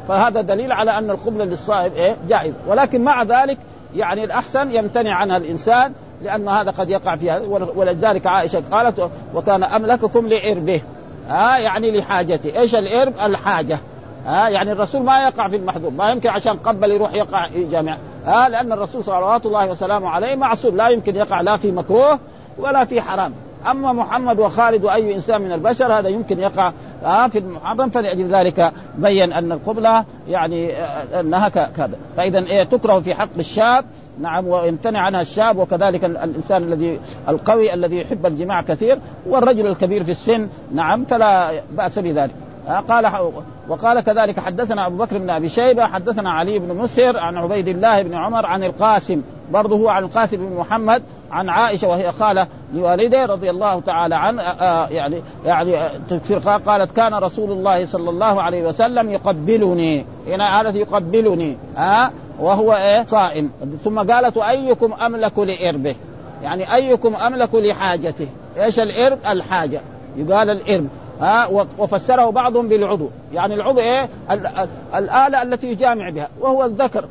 فهذا 0.08 0.40
دليل 0.40 0.72
على 0.72 0.90
أن 0.90 1.10
القبله 1.10 1.44
للصائم 1.44 1.92
إيه؟ 1.92 2.16
جائز. 2.28 2.52
ولكن 2.66 3.04
مع 3.04 3.22
ذلك 3.22 3.58
يعني 3.94 4.24
الأحسن 4.24 4.72
يمتنع 4.72 5.14
عنها 5.14 5.36
الإنسان 5.36 5.92
لأن 6.22 6.48
هذا 6.48 6.70
قد 6.70 6.90
يقع 6.90 7.16
فيها. 7.16 7.40
ولذلك 7.76 8.26
عائشة 8.26 8.62
قالت 8.72 9.10
وكان 9.34 9.64
أملككم 9.64 10.28
لعربه. 10.28 10.82
ها 11.28 11.56
آه 11.56 11.58
يعني 11.58 11.98
لحاجته. 11.98 12.60
إيش 12.60 12.74
الارب 12.74 13.14
الحاجة. 13.24 13.78
ها 14.26 14.46
آه 14.46 14.48
يعني 14.48 14.72
الرسول 14.72 15.02
ما 15.02 15.22
يقع 15.22 15.48
في 15.48 15.56
المحذور 15.56 15.90
ما 15.90 16.10
يمكن 16.10 16.28
عشان 16.28 16.56
قبل 16.56 16.90
يروح 16.90 17.14
يقع 17.14 17.48
جامع 17.70 17.98
ها 18.26 18.46
آه 18.46 18.48
لأن 18.48 18.72
الرسول 18.72 19.04
صلوات 19.04 19.46
الله 19.46 19.70
وسلامه 19.70 20.08
عليه 20.08 20.34
معصوم. 20.34 20.76
لا 20.76 20.88
يمكن 20.88 21.16
يقع 21.16 21.40
لا 21.40 21.56
في 21.56 21.70
مكروه 21.70 22.18
ولا 22.58 22.84
في 22.84 23.00
حرام. 23.00 23.32
أما 23.70 23.92
محمد 23.92 24.38
وخالد 24.38 24.84
وأي 24.84 25.14
إنسان 25.14 25.40
من 25.40 25.52
البشر 25.52 25.92
هذا 25.98 26.08
يمكن 26.08 26.38
يقع. 26.38 26.72
آه 27.04 27.28
في 27.28 27.38
المحرم 27.38 27.90
فلأجل 27.90 28.34
ذلك. 28.34 28.72
بين 28.98 29.32
أن 29.32 29.52
القبلة 29.52 30.04
يعني 30.28 30.72
آه 30.72 31.20
أنها 31.20 31.48
كذا. 31.48 31.96
فاذا 32.16 32.38
إيه 32.38 32.64
تكره 32.64 33.00
في 33.00 33.14
حق 33.14 33.28
الشاب. 33.38 33.84
نعم 34.20 34.46
ويمتنع 34.46 35.00
عنها 35.00 35.20
الشاب 35.20 35.58
وكذلك 35.58 36.04
الإنسان 36.04 36.62
الذي 36.62 37.00
القوي 37.28 37.74
الذي 37.74 38.00
يحب 38.00 38.26
الجماع 38.26 38.62
كثير 38.62 38.98
والرجل 39.26 39.66
الكبير 39.66 40.04
في 40.04 40.10
السن. 40.10 40.48
نعم 40.74 41.04
فلا 41.04 41.50
بأس 41.72 41.98
بذلك. 41.98 42.34
قال 42.88 43.30
وقال 43.68 44.00
كذلك 44.00 44.40
حدثنا 44.40 44.86
أبو 44.86 44.96
بكر 44.96 45.18
بن 45.18 45.30
أبي 45.30 45.48
شيبة 45.48 45.86
حدثنا 45.86 46.30
علي 46.30 46.58
بن 46.58 46.76
مسهر 46.76 47.18
عن 47.18 47.36
عبيد 47.36 47.68
الله 47.68 48.02
بن 48.02 48.14
عمر 48.14 48.46
عن 48.46 48.64
القاسم. 48.64 49.22
برضه 49.52 49.76
هو 49.76 49.88
عن 49.88 50.04
القاسم 50.04 50.36
بن 50.36 50.56
محمد 50.56 51.02
عن 51.30 51.48
عائشة 51.48 51.88
وهي 51.88 52.12
خالة 52.12 52.46
لوالده 52.74 53.24
رضي 53.24 53.50
الله 53.50 53.80
تعالى 53.80 54.14
عنه 54.14 54.42
يعني 54.90 55.22
يعني 55.44 55.76
تكفر 56.10 56.58
قالت 56.58 56.96
كان 56.96 57.14
رسول 57.14 57.52
الله 57.52 57.86
صلى 57.86 58.10
الله 58.10 58.42
عليه 58.42 58.68
وسلم 58.68 59.10
يقبلني. 59.10 60.04
هنا 60.28 60.60
هذا 60.60 60.78
يقبلني 60.78 61.56
ها 61.76 62.10
وهو 62.40 62.74
إيه؟ 62.74 63.06
صائم. 63.06 63.50
ثم 63.84 64.12
قالت 64.12 64.36
أيكم 64.36 64.92
أملك 64.92 65.38
لإربه؟ 65.38 65.96
يعني 66.42 66.74
أيكم 66.74 67.14
أملك 67.14 67.54
لحاجته. 67.54 68.26
إيش 68.56 68.80
الإرب؟ 68.80 69.18
الحاجة. 69.28 69.80
يقال 70.16 70.50
الإرب 70.50 70.88
ها 71.20 71.46
وفسره 71.78 72.30
بعضهم 72.30 72.68
بالعضو. 72.68 73.08
يعني 73.32 73.54
العضو 73.54 73.80
إيه؟ 73.80 74.08
الآلة 74.94 75.42
التي 75.42 75.66
يجامع 75.66 76.10
بها 76.10 76.28
وهو 76.40 76.64
الذكر 76.64 77.04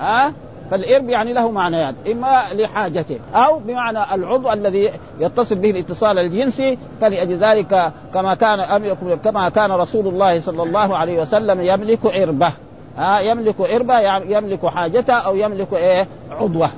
ها 0.00 0.32
فالإرب 0.70 1.08
يعني 1.08 1.32
له 1.32 1.50
معنيان 1.50 1.94
إما 2.12 2.42
لحاجته 2.52 3.18
أو 3.34 3.58
بمعنى 3.58 4.14
العضو 4.14 4.52
الذي 4.52 4.90
يتصل 5.20 5.54
به 5.54 5.70
الاتصال 5.70 6.18
الجنسي 6.18 6.78
فلأجل 7.00 7.38
ذلك 7.38 7.92
كما 8.14 8.34
كان 8.34 8.94
كما 9.24 9.48
كان 9.48 9.72
رسول 9.72 10.06
الله 10.06 10.40
صلى 10.40 10.62
الله 10.62 10.96
عليه 10.96 11.22
وسلم 11.22 11.60
يملك 11.60 12.06
إربة. 12.06 12.52
ها 12.96 13.20
يملك 13.20 13.60
إربة 13.60 14.00
يملك 14.16 14.66
حاجته 14.66 15.14
أو 15.14 15.36
يملك 15.36 15.72
إيه؟ 15.72 16.08
عضوة. 16.30 16.70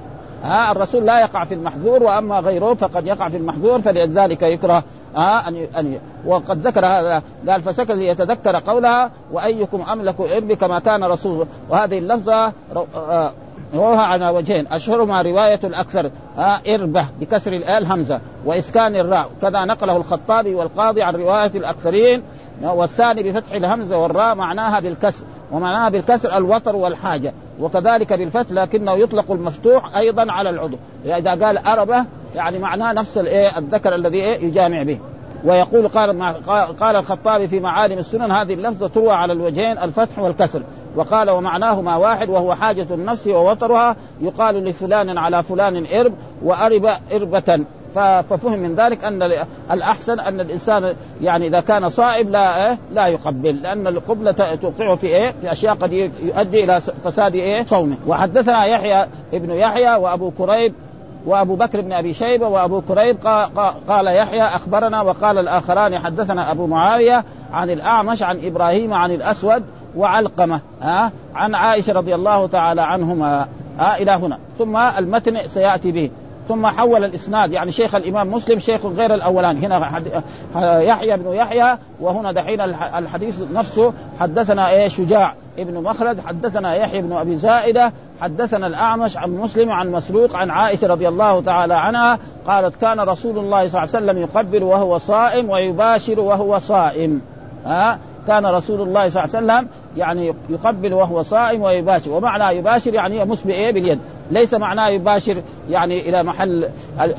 ها 0.42 0.72
الرسول 0.72 1.06
لا 1.06 1.20
يقع 1.20 1.44
في 1.44 1.54
المحظور 1.54 2.02
وأما 2.02 2.40
غيره 2.40 2.74
فقد 2.74 3.06
يقع 3.06 3.28
في 3.28 3.36
المحظور 3.36 3.82
فلذلك 3.82 4.42
يكره 4.42 4.84
ها 5.16 5.48
أن 5.48 5.66
أن 5.78 5.98
وقد 6.26 6.66
ذكر 6.66 6.86
هذا 6.86 7.22
قال 7.48 7.60
فسكت 7.62 7.90
ليتذكر 7.90 8.56
قولها 8.56 9.10
وأيكم 9.32 9.82
أملك 9.82 10.20
ارب 10.20 10.52
كما 10.52 10.78
كان 10.78 11.04
رسول 11.04 11.46
وهذه 11.70 11.98
اللفظة 11.98 12.52
آه، 13.74 13.76
روها 13.76 14.02
على 14.02 14.28
وجهين. 14.28 14.66
أشهرهما 14.66 15.22
رواية 15.22 15.60
الأكثر. 15.64 16.10
ها 16.36 16.60
إربة 16.74 17.06
بكسر 17.20 17.52
ال 17.52 17.86
همزة. 17.86 18.20
وإسكان 18.44 18.96
الراء. 18.96 19.30
كذا 19.42 19.64
نقله 19.64 19.96
الخطابي 19.96 20.54
والقاضي 20.54 21.02
عن 21.02 21.16
رواية 21.16 21.50
الأكثرين. 21.54 22.22
والثاني 22.62 23.22
بفتح 23.22 23.52
الهمزة 23.52 23.98
والراء 23.98 24.34
معناها 24.34 24.80
بالكسر. 24.80 25.24
ومعناها 25.52 25.88
بالكسر 25.88 26.36
الوتر 26.36 26.76
والحاجة. 26.76 27.32
وكذلك 27.60 28.12
بالفتح 28.12 28.52
لكنه 28.52 28.92
يطلق 28.92 29.32
المفتوح 29.32 29.96
أيضا 29.96 30.32
على 30.32 30.50
العضو. 30.50 30.76
إذا 31.04 31.46
قال 31.46 31.58
أربة 31.58 32.04
يعني 32.34 32.58
معناه 32.58 32.92
نفس 32.92 33.18
الايه 33.18 33.58
الذكر 33.58 33.94
الذي 33.94 34.20
إيه 34.20 34.44
يجامع 34.44 34.82
به. 34.82 34.98
ويقول 35.44 35.88
قال 35.88 36.32
قال 36.80 36.96
الخطابي 36.96 37.48
في 37.48 37.60
معالم 37.60 37.98
السنن 37.98 38.30
هذه 38.30 38.54
اللفظة 38.54 38.88
تروى 38.88 39.12
على 39.12 39.32
الوجهين 39.32 39.78
الفتح 39.78 40.18
والكسر. 40.18 40.62
وقال 40.96 41.30
ومعناهما 41.30 41.96
واحد 41.96 42.28
وهو 42.28 42.54
حاجة 42.54 42.86
النفس 42.90 43.26
ووترها 43.26 43.96
يقال 44.20 44.64
لفلان 44.64 45.18
على 45.18 45.42
فلان 45.42 45.86
إرب 45.94 46.12
وأرب 46.42 46.88
إربة 47.12 47.64
ففهم 47.94 48.58
من 48.58 48.74
ذلك 48.74 49.04
أن 49.04 49.32
الأحسن 49.70 50.20
أن 50.20 50.40
الإنسان 50.40 50.94
يعني 51.22 51.46
إذا 51.46 51.60
كان 51.60 51.90
صائب 51.90 52.30
لا 52.30 52.68
إيه 52.68 52.78
لا 52.92 53.06
يقبل 53.06 53.62
لأن 53.62 53.86
القبلة 53.86 54.32
توقعه 54.62 54.94
في 54.94 55.06
إيه؟ 55.06 55.34
في 55.40 55.52
أشياء 55.52 55.74
قد 55.74 55.92
يؤدي 55.92 56.64
إلى 56.64 56.80
فساد 56.80 57.34
إيه؟ 57.34 57.64
صومه 57.64 57.96
وحدثنا 58.06 58.64
يحيى 58.64 59.06
ابن 59.34 59.50
يحيى 59.50 59.96
وأبو 59.96 60.30
كريب 60.30 60.74
وأبو 61.26 61.56
بكر 61.56 61.80
بن 61.80 61.92
أبي 61.92 62.14
شيبة 62.14 62.46
وأبو 62.46 62.80
كريب 62.80 63.16
قال 63.88 64.06
يحيى 64.06 64.42
أخبرنا 64.42 65.02
وقال 65.02 65.38
الآخران 65.38 65.98
حدثنا 65.98 66.50
أبو 66.50 66.66
معاوية 66.66 67.24
عن 67.52 67.70
الأعمش 67.70 68.22
عن 68.22 68.44
إبراهيم 68.44 68.94
عن 68.94 69.10
الأسود 69.10 69.62
وعلقمة 69.96 70.60
ها؟ 70.82 71.12
عن 71.34 71.54
عائشة 71.54 71.92
رضي 71.92 72.14
الله 72.14 72.46
تعالى 72.46 72.82
عنهما 72.82 73.46
ها؟ 73.78 73.96
إلى 73.96 74.10
هنا. 74.10 74.38
ثم 74.58 74.76
المتن 74.76 75.48
سيأتي 75.48 75.92
به. 75.92 76.10
ثم 76.48 76.66
حول 76.66 77.04
الإسناد 77.04 77.52
يعني 77.52 77.72
شيخ 77.72 77.94
الإمام 77.94 78.32
مسلم 78.32 78.58
شيخ 78.58 78.86
غير 78.86 79.14
الأولان. 79.14 79.64
هنا 79.64 80.02
يحيى 80.80 81.16
بن 81.16 81.32
يحيى 81.32 81.78
وهنا 82.00 82.32
دحين 82.32 82.60
الحديث 82.98 83.34
نفسه. 83.52 83.92
حدثنا 84.20 84.70
إيه؟ 84.70 84.88
شجاع 84.88 85.34
ابن 85.58 85.82
مخلد. 85.82 86.20
حدثنا 86.20 86.74
يحيى 86.74 87.02
بن 87.02 87.12
أبي 87.12 87.36
زائدة. 87.36 87.92
حدثنا 88.20 88.66
الأعمش 88.66 89.16
عن 89.16 89.30
مسلم 89.30 89.70
عن 89.70 89.90
مسروق 89.90 90.36
عن 90.36 90.50
عائشة 90.50 90.86
رضي 90.86 91.08
الله 91.08 91.40
تعالى 91.40 91.74
عنها. 91.74 92.18
قالت 92.46 92.74
كان 92.80 93.00
رسول 93.00 93.38
الله 93.38 93.68
صلى 93.68 93.82
الله 93.82 93.94
عليه 93.94 94.06
وسلم 94.06 94.18
يقبل 94.18 94.62
وهو 94.62 94.98
صائم 94.98 95.50
ويباشر 95.50 96.20
وهو 96.20 96.58
صائم. 96.58 97.22
ها؟ 97.66 97.98
كان 98.26 98.46
رسول 98.46 98.80
الله 98.80 99.08
صلى 99.08 99.24
الله 99.24 99.36
عليه 99.36 99.46
وسلم 99.46 99.68
يعني 99.96 100.34
يقبل 100.48 100.92
وهو 100.94 101.22
صائم 101.22 101.62
ويباشر. 101.62 102.10
ومعنى 102.10 102.58
يباشر 102.58 102.94
يعني 102.94 103.18
يمس 103.18 103.42
بايه 103.42 103.70
باليد. 103.72 103.98
ليس 104.30 104.54
معناه 104.54 104.88
يباشر 104.88 105.42
يعني 105.70 106.08
إلى 106.08 106.22
محل 106.22 106.68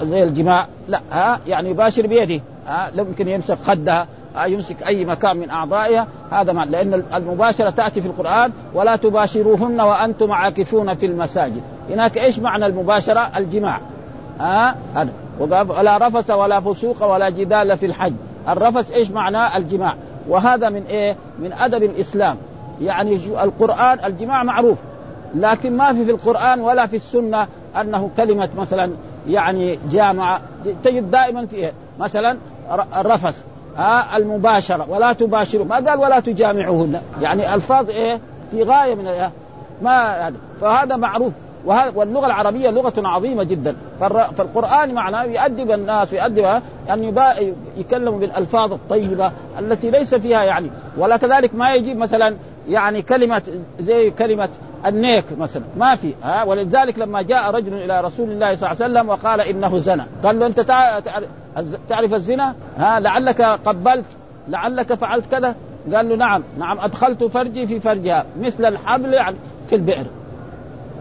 زي 0.02 0.24
الجماع. 0.24 0.68
لا 0.88 1.02
ها 1.12 1.40
يعني 1.48 1.70
يباشر 1.70 2.08
بيده. 2.08 2.42
ها 2.68 2.92
يمكن 2.96 3.28
يمسك 3.28 3.58
خدها 3.68 4.08
يمسك 4.46 4.88
أي 4.88 5.06
مكان 5.06 5.38
من 5.38 5.50
أعضائها. 5.50 6.08
هذا 6.32 6.54
معنى 6.54 6.72
لأن 6.72 7.04
المباشرة 7.14 7.70
تأتي 7.70 8.02
في 8.02 8.08
القرآن 8.08 8.52
ولا 8.74 8.96
تباشروهن 8.96 9.82
وأنتم 9.82 10.32
عاكفون 10.32 10.96
في 10.96 11.06
المساجد. 11.06 11.62
هناك 11.90 12.18
إيش 12.18 12.40
معنى 12.40 12.66
المباشرة؟ 12.66 13.32
الجماع. 13.38 13.80
ها 14.40 14.76
هذا. 14.96 15.10
ولا 15.40 15.98
رفث 15.98 16.32
ولا 16.32 16.60
فسوق 16.60 17.14
ولا 17.14 17.30
جدال 17.30 17.78
في 17.78 17.86
الحج. 17.86 18.14
الرفث 18.50 18.92
إيش 18.92 19.12
معناه؟ 19.12 19.58
الجماع. 19.58 19.96
وهذا 20.30 20.70
من 20.70 20.84
إيه؟ 20.90 21.16
من 21.40 21.54
أدب 21.54 21.84
الإسلام. 21.84 22.38
يعني 22.82 23.16
القرآن 23.44 24.00
الجماع 24.06 24.44
معروف 24.44 24.78
لكن 25.36 25.78
ما 25.78 25.94
في 25.94 26.06
في 26.06 26.12
القرآن 26.12 26.62
ولا 26.62 26.88
في 26.88 26.96
السنة 26.96 27.48
أنه 27.82 28.10
كلمة 28.18 28.50
مثلا 28.58 28.92
يعني 29.28 29.80
جامعة 29.92 30.42
تجد 30.84 31.12
دائما 31.12 31.46
في 31.46 31.56
إيه؟ 31.56 31.74
مثلا 32.00 32.38
الرفث 32.98 33.44
ها 33.78 34.18
المباشرة 34.18 34.86
ولا 34.90 35.14
تباشروا 35.14 35.66
ما 35.66 35.76
قال 35.76 36.00
ولا 36.00 36.20
تجامعوهن 36.20 37.02
يعني 37.22 37.56
ألفاظ 37.56 37.90
إيه 37.90 38.20
في 38.52 38.64
غاية 38.64 38.96
من 38.96 39.08
إيه؟ 39.08 39.32
ما 39.82 39.92
يعني 39.92 40.36
فهذا 40.62 40.96
معروف 40.96 41.34
واللغة 41.66 42.26
العربية 42.26 42.70
لغة 42.70 42.94
عظيمة 42.98 43.44
جدا 43.44 43.76
فالقرآن 44.38 44.94
معناه 44.94 45.24
يؤدب 45.24 45.72
الناس 45.72 46.14
يؤدب 46.14 46.62
يعني 46.88 47.14
يكلموا 47.78 48.20
بالألفاظ 48.20 48.74
الطيبة 48.74 49.32
التي 49.60 49.92
ليس 49.92 50.16
فيها 50.16 50.44
يعني 50.44 50.72
ولا 50.98 51.18
كذلك 51.18 51.56
ما 51.56 51.74
يجيب 51.74 51.98
مثلا 51.98 52.36
يعني 52.70 53.02
كلمه 53.02 53.42
زي 53.80 54.12
كلمة 54.12 54.50
النيك 54.86 55.26
مثلا. 55.38 55.64
ما 55.78 55.96
في. 55.96 56.14
ها؟ 56.24 56.44
ولذلك 56.44 57.00
لما 57.00 57.22
جاء 57.22 57.52
رجل 57.52 57.74
إلى 57.74 58.02
رسول 58.02 58.32
الله 58.32 58.56
صلى 58.56 58.72
الله 58.72 58.84
عليه 58.84 58.94
وسلم 58.94 59.10
وقال 59.10 59.42
إنه 59.42 59.80
زنى 59.80 60.04
قال 60.24 60.40
له 60.40 60.48
أنت 60.48 60.60
تعرف 61.90 62.14
الزنا؟ 62.14 62.56
ها؟ 62.78 63.00
لعلك 63.00 63.42
قبلت 63.42 64.06
لعلك 64.48 64.94
فعلت 64.94 65.26
كذا؟ 65.32 65.56
قال 65.94 66.10
له 66.10 66.16
نعم. 66.16 66.44
نعم 66.58 66.80
أدخلت 66.80 67.24
فرجي 67.24 67.68
في 67.68 67.80
فرجها. 67.80 68.26
مثل 68.40 68.66
الحبل 68.66 69.14
يعني 69.14 69.36
في 69.70 69.76
البئر. 69.76 70.06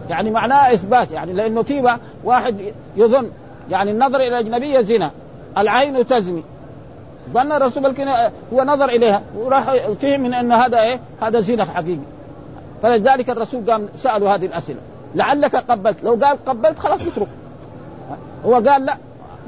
يعني 0.09 0.31
معناه 0.31 0.73
إثبات. 0.73 1.11
يعني 1.11 1.33
لأنه 1.33 1.63
في 1.63 1.97
واحد 2.23 2.55
يظن. 2.95 3.29
يعني 3.69 3.91
النظر 3.91 4.15
إلى 4.15 4.27
الأجنبية 4.27 4.81
زنا. 4.81 5.11
العين 5.57 6.07
تزني. 6.07 6.43
ظن 7.33 7.51
الرسول 7.51 7.85
هو 8.53 8.63
نظر 8.63 8.89
إليها. 8.89 9.21
وراح 9.37 9.63
فهم 10.01 10.21
من 10.21 10.33
أن 10.33 10.51
هذا 10.51 10.81
إيه؟ 10.81 10.99
هذا 11.21 11.39
زنا 11.39 11.65
حقيقي 11.65 11.99
فلذلك 12.83 13.29
الرسول 13.29 13.71
قام 13.71 13.87
سألوا 13.95 14.35
هذه 14.35 14.45
الأسئلة. 14.45 14.79
لعلك 15.15 15.55
قبلت. 15.55 16.03
لو 16.03 16.19
قال 16.23 16.45
قبلت 16.45 16.79
خلاص 16.79 17.01
اترك. 17.01 17.27
هو 18.45 18.53
قال 18.53 18.85
لا. 18.85 18.97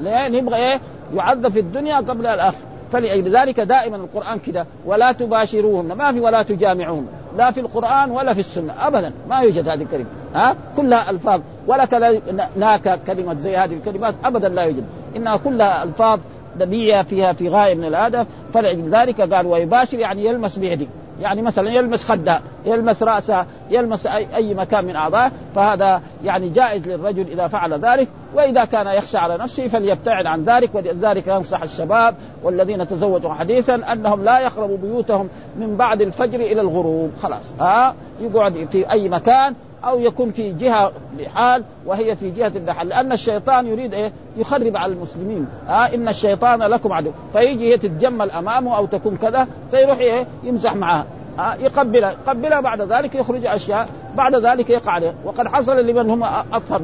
لأن 0.00 0.34
يبغى 0.34 0.56
إيه؟ 0.56 0.80
يعذب 1.14 1.48
في 1.48 1.60
الدنيا 1.60 1.96
قبل 1.96 2.26
الآخرة. 2.26 2.60
فلذلك 2.92 3.60
دائما 3.60 3.96
القرآن 3.96 4.38
كده. 4.38 4.66
ولا 4.86 5.12
تباشروهن. 5.12 5.92
ما 5.92 6.12
في 6.12 6.20
ولا 6.20 6.42
تجامعوهن. 6.42 7.06
لا 7.36 7.50
في 7.50 7.60
القرآن 7.60 8.10
ولا 8.10 8.34
في 8.34 8.40
السنة. 8.40 8.74
ابدا. 8.86 9.12
ما 9.28 9.40
يوجد 9.40 9.68
هذه 9.68 9.82
الكلمة. 9.82 10.06
ها؟ 10.34 10.56
كلها 10.76 11.10
ألفاظ. 11.10 11.40
ولا 11.66 12.20
ناك 12.56 13.00
كلمة 13.06 13.34
زي 13.34 13.56
هذه 13.56 13.74
الكلمات. 13.74 14.14
ابدا 14.24 14.48
لا 14.48 14.62
يوجد. 14.62 14.84
إنها 15.16 15.36
كلها 15.36 15.82
ألفاظ 15.82 16.20
نبيه 16.60 17.02
فيها 17.02 17.32
في 17.32 17.48
غاية 17.48 17.74
من 17.74 17.84
الادب 17.84 18.26
فلذلك 18.54 19.20
قال 19.34 19.46
ويباشر 19.46 19.98
يعني 19.98 20.24
يلمس 20.24 20.58
بيده. 20.58 20.86
يعني 21.20 21.42
مثلا 21.42 21.70
يلمس 21.70 22.04
خدها 22.04 22.40
يلمس 22.64 23.02
راسها 23.02 23.46
يلمس 23.70 24.06
اي, 24.06 24.26
أي 24.34 24.54
مكان 24.54 24.84
من 24.84 24.96
أعضائه 24.96 25.30
فهذا 25.54 26.02
يعني 26.24 26.48
جائز 26.48 26.86
للرجل 26.86 27.26
إذا 27.32 27.48
فعل 27.48 27.74
ذلك 27.74 28.08
وإذا 28.34 28.64
كان 28.64 28.86
يخشى 28.86 29.18
على 29.18 29.36
نفسه 29.36 29.68
فليبتعد 29.68 30.26
عن 30.26 30.44
ذلك 30.44 30.74
ولذلك 30.74 31.26
ينصح 31.26 31.62
الشباب 31.62 32.14
والذين 32.42 32.88
تزوجوا 32.88 33.34
حديثا 33.34 33.92
أنهم 33.92 34.24
لا 34.24 34.38
يقربوا 34.38 34.76
بيوتهم 34.76 35.28
من 35.56 35.76
بعد 35.76 36.02
الفجر 36.02 36.40
إلى 36.40 36.60
الغروب 36.60 37.10
خلاص. 37.22 37.52
ها؟ 37.60 37.94
يقعد 38.20 38.68
في 38.72 38.90
أي 38.90 39.08
مكان 39.08 39.54
أو 39.86 40.00
يكون 40.00 40.32
في 40.32 40.52
جهة 40.52 40.92
بحال 41.18 41.64
وهي 41.86 42.16
في 42.16 42.30
جهة 42.30 42.52
بحال 42.66 42.88
لأن 42.88 43.12
الشيطان 43.12 43.66
يريد 43.66 43.94
إيه؟ 43.94 44.12
يخرب 44.36 44.76
على 44.76 44.92
المسلمين. 44.92 45.46
ها 45.68 45.84
آه 45.84 45.94
إن 45.94 46.08
الشيطان 46.08 46.62
لكم 46.62 46.92
عدو. 46.92 47.10
فيجي 47.32 47.72
هي 47.72 47.78
تتجمل 47.78 48.30
أمامه 48.30 48.76
أو 48.76 48.86
تكون 48.86 49.16
كذا 49.16 49.48
فيروح 49.70 49.98
إيه؟ 49.98 50.26
يمزح 50.44 50.76
معها 50.76 51.06
آه 51.38 51.54
يقبلها 51.54 52.10
يقبلها 52.10 52.60
بعد 52.60 52.80
ذلك 52.80 53.14
يخرج 53.14 53.46
أشياء 53.46 53.88
بعد 54.16 54.34
ذلك 54.34 54.70
يقع 54.70 54.92
عليه. 54.92 55.14
وقد 55.24 55.48
حصل 55.48 55.86
لمن 55.86 56.10
هم 56.10 56.22
اطهر 56.22 56.80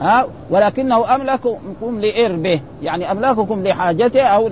ها 0.00 0.26
ولكنه 0.50 1.14
أملككم 1.14 2.00
لاربه 2.00 2.60
يعني 2.82 3.12
أملاككم 3.12 3.62
لحاجته 3.62 4.22
أو 4.22 4.48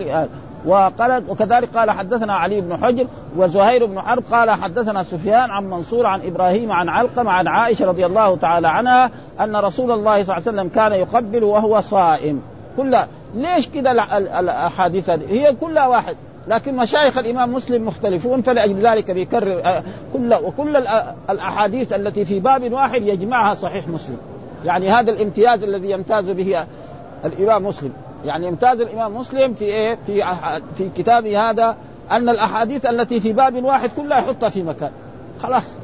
وقال 0.66 1.22
وكذلك 1.28 1.68
قال 1.76 1.90
حدثنا 1.90 2.34
علي 2.34 2.60
بن 2.60 2.76
حجر 2.76 3.06
وزهير 3.36 3.86
بن 3.86 4.00
حرب 4.00 4.22
قال 4.32 4.50
حدثنا 4.50 5.02
سفيان 5.02 5.50
عن 5.50 5.70
منصور 5.70 6.06
عن 6.06 6.20
إبراهيم 6.22 6.72
عن 6.72 6.88
علقم 6.88 7.28
عن 7.28 7.48
عائشة 7.48 7.86
رضي 7.86 8.06
الله 8.06 8.36
تعالى 8.36 8.68
عنها 8.68 9.10
أن 9.40 9.56
رسول 9.56 9.92
الله 9.92 10.24
صلى 10.24 10.36
الله 10.36 10.48
عليه 10.48 10.60
وسلم 10.60 10.68
كان 10.68 10.92
يقبل 10.92 11.44
وهو 11.44 11.80
صائم. 11.80 12.42
كلها 12.76 13.08
ليش 13.34 13.68
كذا 13.68 13.90
الأحاديث 14.40 15.10
هذه؟ 15.10 15.24
هي 15.28 15.54
كلها 15.54 15.86
واحد 15.86 16.16
لكن 16.48 16.76
مشايخ 16.76 17.18
الإمام 17.18 17.52
مسلم 17.52 17.86
مختلفون 17.86 18.42
فلأجل 18.42 18.76
ذلك 18.76 19.10
بيكرر 19.10 19.60
آه، 19.64 19.82
كل 20.12 20.34
وكل 20.34 20.76
الأحاديث 21.30 21.92
التي 21.92 22.24
في 22.24 22.40
باب 22.40 22.72
واحد 22.72 23.02
يجمعها 23.02 23.54
صحيح 23.54 23.88
مسلم. 23.88 24.16
يعني 24.64 24.90
هذا 24.90 25.10
الامتياز 25.10 25.62
الذي 25.62 25.90
يمتاز 25.90 26.30
به 26.30 26.64
الإمام 27.24 27.66
مسلم. 27.66 27.92
يعني 28.26 28.46
يمتاز 28.46 28.80
الإمام 28.80 29.16
مسلم 29.16 29.54
في 29.54 29.64
إيه؟ 29.64 29.98
في 30.06 30.24
في 30.78 30.88
كتابه 30.96 31.50
هذا 31.50 31.76
أن 32.10 32.28
الأحاديث 32.28 32.86
التي 32.86 33.20
في 33.20 33.32
باب 33.32 33.64
واحد 33.64 33.90
كلها 33.96 34.18
يحطها 34.18 34.48
في 34.48 34.62
مكان. 34.62 34.90
خلاص. 35.42 35.74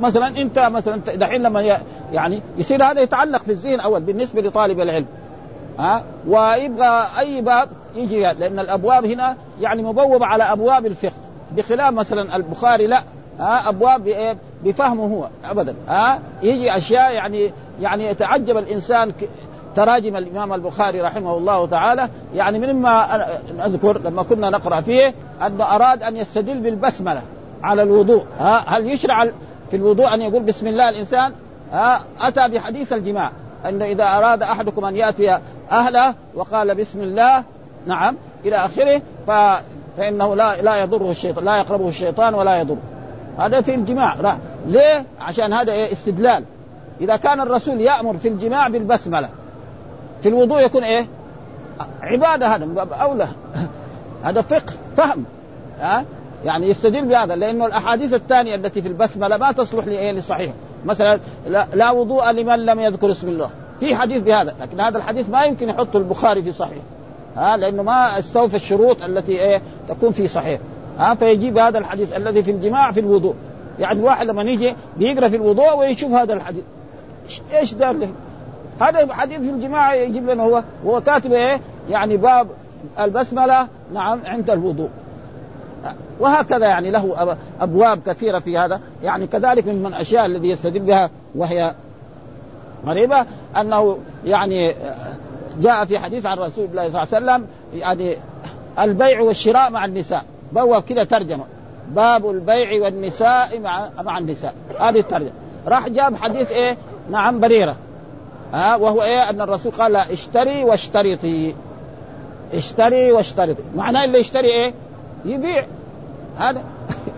مثلا 0.00 0.26
أنت 0.28 0.58
مثلا 0.58 0.96
دحين 0.96 1.42
لما 1.42 1.78
يعني 2.12 2.42
يصير 2.58 2.84
هذا 2.84 3.00
يتعلق 3.00 3.42
في 3.42 3.52
الذهن 3.52 3.80
أول 3.80 4.00
بالنسبة 4.00 4.40
لطالب 4.40 4.80
العلم. 4.80 5.06
ها؟ 5.78 6.02
ويبغى 6.26 7.06
أي 7.18 7.40
باب 7.40 7.68
يجي 7.96 8.20
لأن 8.20 8.58
الأبواب 8.58 9.04
هنا 9.04 9.36
يعني 9.60 9.82
مبوبة 9.82 10.26
على 10.26 10.42
أبواب 10.42 10.86
الفقه. 10.86 11.12
بخلاف 11.52 11.92
مثلا 11.92 12.36
البخاري 12.36 12.86
لا. 12.86 13.02
ها؟ 13.40 13.68
أبواب 13.68 14.36
بفهمه 14.64 15.04
هو. 15.04 15.28
ابدا. 15.50 15.74
ها؟ 15.88 16.20
يجي 16.42 16.76
أشياء 16.76 17.12
يعني 17.12 17.52
يعني 17.80 18.06
يتعجب 18.06 18.56
الإنسان 18.56 19.12
تراجم 19.78 20.16
الإمام 20.16 20.52
البخاري 20.52 21.00
رحمه 21.00 21.36
الله 21.36 21.66
تعالى. 21.66 22.08
يعني 22.34 22.58
مما 22.58 23.24
أذكر 23.66 23.98
لما 23.98 24.22
كنا 24.22 24.50
نقرأ 24.50 24.80
فيه 24.80 25.14
انه 25.46 25.64
أراد 25.64 26.02
أن 26.02 26.16
يستدل 26.16 26.60
بالبسملة 26.60 27.22
على 27.62 27.82
الوضوء. 27.82 28.24
ها 28.38 28.64
هل 28.66 28.86
يشرع 28.86 29.24
في 29.70 29.76
الوضوء 29.76 30.14
أن 30.14 30.22
يقول 30.22 30.42
بسم 30.42 30.66
الله 30.66 30.88
الإنسان؟ 30.88 31.32
ها 31.72 32.00
أتى 32.20 32.48
بحديث 32.48 32.92
الجماع 32.92 33.32
انه 33.68 33.84
إذا 33.84 34.04
أراد 34.04 34.42
أحدكم 34.42 34.84
أن 34.84 34.96
يأتي 34.96 35.38
أهله 35.72 36.14
وقال 36.34 36.74
بسم 36.74 37.00
الله 37.00 37.44
نعم 37.86 38.16
إلى 38.44 38.56
آخره 38.56 39.02
ف 39.26 39.30
فإنه 39.96 40.36
لا 40.36 40.62
لا 40.62 40.82
يضره 40.82 41.10
الشيطان 41.10 41.44
لا 41.44 41.58
يقربه 41.58 41.88
الشيطان 41.88 42.34
ولا 42.34 42.60
يضره. 42.60 42.82
هذا 43.38 43.60
في 43.60 43.74
الجماع 43.74 44.36
ليه؟ 44.66 45.04
عشان 45.20 45.52
هذا 45.52 45.72
إيه؟ 45.72 45.92
استدلال. 45.92 46.44
إذا 47.00 47.16
كان 47.16 47.40
الرسول 47.40 47.80
يأمر 47.80 48.16
في 48.18 48.28
الجماع 48.28 48.68
بالبسملة. 48.68 49.28
في 50.22 50.28
الوضوء 50.28 50.60
يكون 50.60 50.84
إيه؟ 50.84 51.06
عبادة 52.02 52.46
هذا 52.46 52.66
من 52.66 52.74
باب 52.74 52.92
أولى. 52.92 53.28
هذا 54.24 54.42
فقه 54.42 54.74
فهم. 54.96 55.24
ها؟ 55.80 56.04
يعني 56.44 56.70
يستدل 56.70 57.08
بهذا 57.08 57.36
لأنه 57.36 57.66
الأحاديث 57.66 58.14
الثانية 58.14 58.54
التي 58.54 58.82
في 58.82 58.88
البسملة 58.88 59.36
ما 59.36 59.52
تصلح 59.52 59.86
لايه 59.86 60.12
للصحيح 60.12 60.52
مثلا 60.84 61.20
لا, 61.46 61.66
لا 61.74 61.90
وضوء 61.90 62.30
لمن 62.30 62.66
لم 62.66 62.80
يذكر 62.80 63.10
اسم 63.10 63.28
الله. 63.28 63.50
في 63.80 63.96
حديث 63.96 64.22
بهذا 64.22 64.54
لكن 64.60 64.80
هذا 64.80 64.98
الحديث 64.98 65.30
ما 65.30 65.44
يمكن 65.44 65.68
يحطه 65.68 65.96
البخاري 65.96 66.42
في 66.42 66.52
صحيح. 66.52 66.82
ها؟ 67.36 67.56
لأنه 67.56 67.82
ما 67.82 68.18
استوفى 68.18 68.56
الشروط 68.56 69.02
التي 69.02 69.32
إيه؟ 69.40 69.62
تكون 69.88 70.12
في 70.12 70.28
صحيح. 70.28 70.60
ها؟ 70.98 71.14
فيجيب 71.14 71.58
هذا 71.58 71.78
الحديث 71.78 72.16
الذي 72.16 72.42
في 72.42 72.50
الجماع 72.50 72.92
في 72.92 73.00
الوضوء. 73.00 73.34
يعني 73.78 74.02
واحد 74.02 74.26
لما 74.26 74.42
يجي 74.42 74.74
بيقرأ 74.96 75.28
في 75.28 75.36
الوضوء 75.36 75.76
ويشوف 75.76 76.12
هذا 76.12 76.32
الحديث. 76.32 76.64
إيش 77.52 77.74
دار 77.74 77.92
له؟ 77.92 78.08
هذا 78.80 79.14
حديث 79.14 79.40
في 79.40 79.50
الجماعة 79.50 79.94
يجيب 79.94 80.30
لنا 80.30 80.42
هو 80.42 80.62
هو 80.86 81.00
كاتب 81.00 81.32
إيه؟ 81.32 81.60
يعني 81.90 82.16
باب 82.16 82.48
البسملة 83.00 83.68
نعم 83.92 84.20
عند 84.26 84.50
الوضوء. 84.50 84.88
وهكذا 86.20 86.66
يعني 86.66 86.90
له 86.90 87.36
أبواب 87.60 88.00
كثيرة 88.06 88.38
في 88.38 88.58
هذا. 88.58 88.80
يعني 89.02 89.26
كذلك 89.26 89.66
من 89.66 89.86
الاشياء 89.86 90.26
الذي 90.26 90.48
يستدل 90.50 90.80
بها 90.80 91.10
وهي 91.34 91.74
غريبة 92.86 93.26
أنه 93.56 93.98
يعني 94.24 94.74
جاء 95.60 95.84
في 95.84 95.98
حديث 95.98 96.26
عن 96.26 96.38
رسول 96.38 96.64
الله 96.64 96.90
صلى 96.90 97.02
الله 97.02 97.32
عليه 97.32 97.42
وسلم 97.42 97.46
يعني 97.74 98.16
البيع 98.78 99.20
والشراء 99.20 99.70
مع 99.70 99.84
النساء. 99.84 100.24
بواب 100.52 100.82
كذا 100.82 101.04
ترجمة. 101.04 101.44
باب 101.88 102.30
البيع 102.30 102.84
والنساء 102.84 103.60
مع 103.60 103.88
مع 104.02 104.18
النساء. 104.18 104.54
هذه 104.80 105.00
الترجمة. 105.00 105.32
راح 105.66 105.88
جاب 105.88 106.16
حديث 106.16 106.50
إيه؟ 106.50 106.76
نعم 107.10 107.40
بريرة. 107.40 107.76
ها 108.52 108.76
وهو 108.76 109.02
إيه؟ 109.02 109.30
أن 109.30 109.40
الرسول 109.40 109.72
قال 109.72 109.96
اشتري 109.96 110.64
واشترطي. 110.64 111.54
اشتري 112.54 113.12
واشترطي. 113.12 113.62
معناه 113.76 114.04
اللي 114.04 114.18
يشتري 114.18 114.48
إيه؟ 114.48 114.74
يبيع. 115.24 115.64
هذا. 116.36 116.62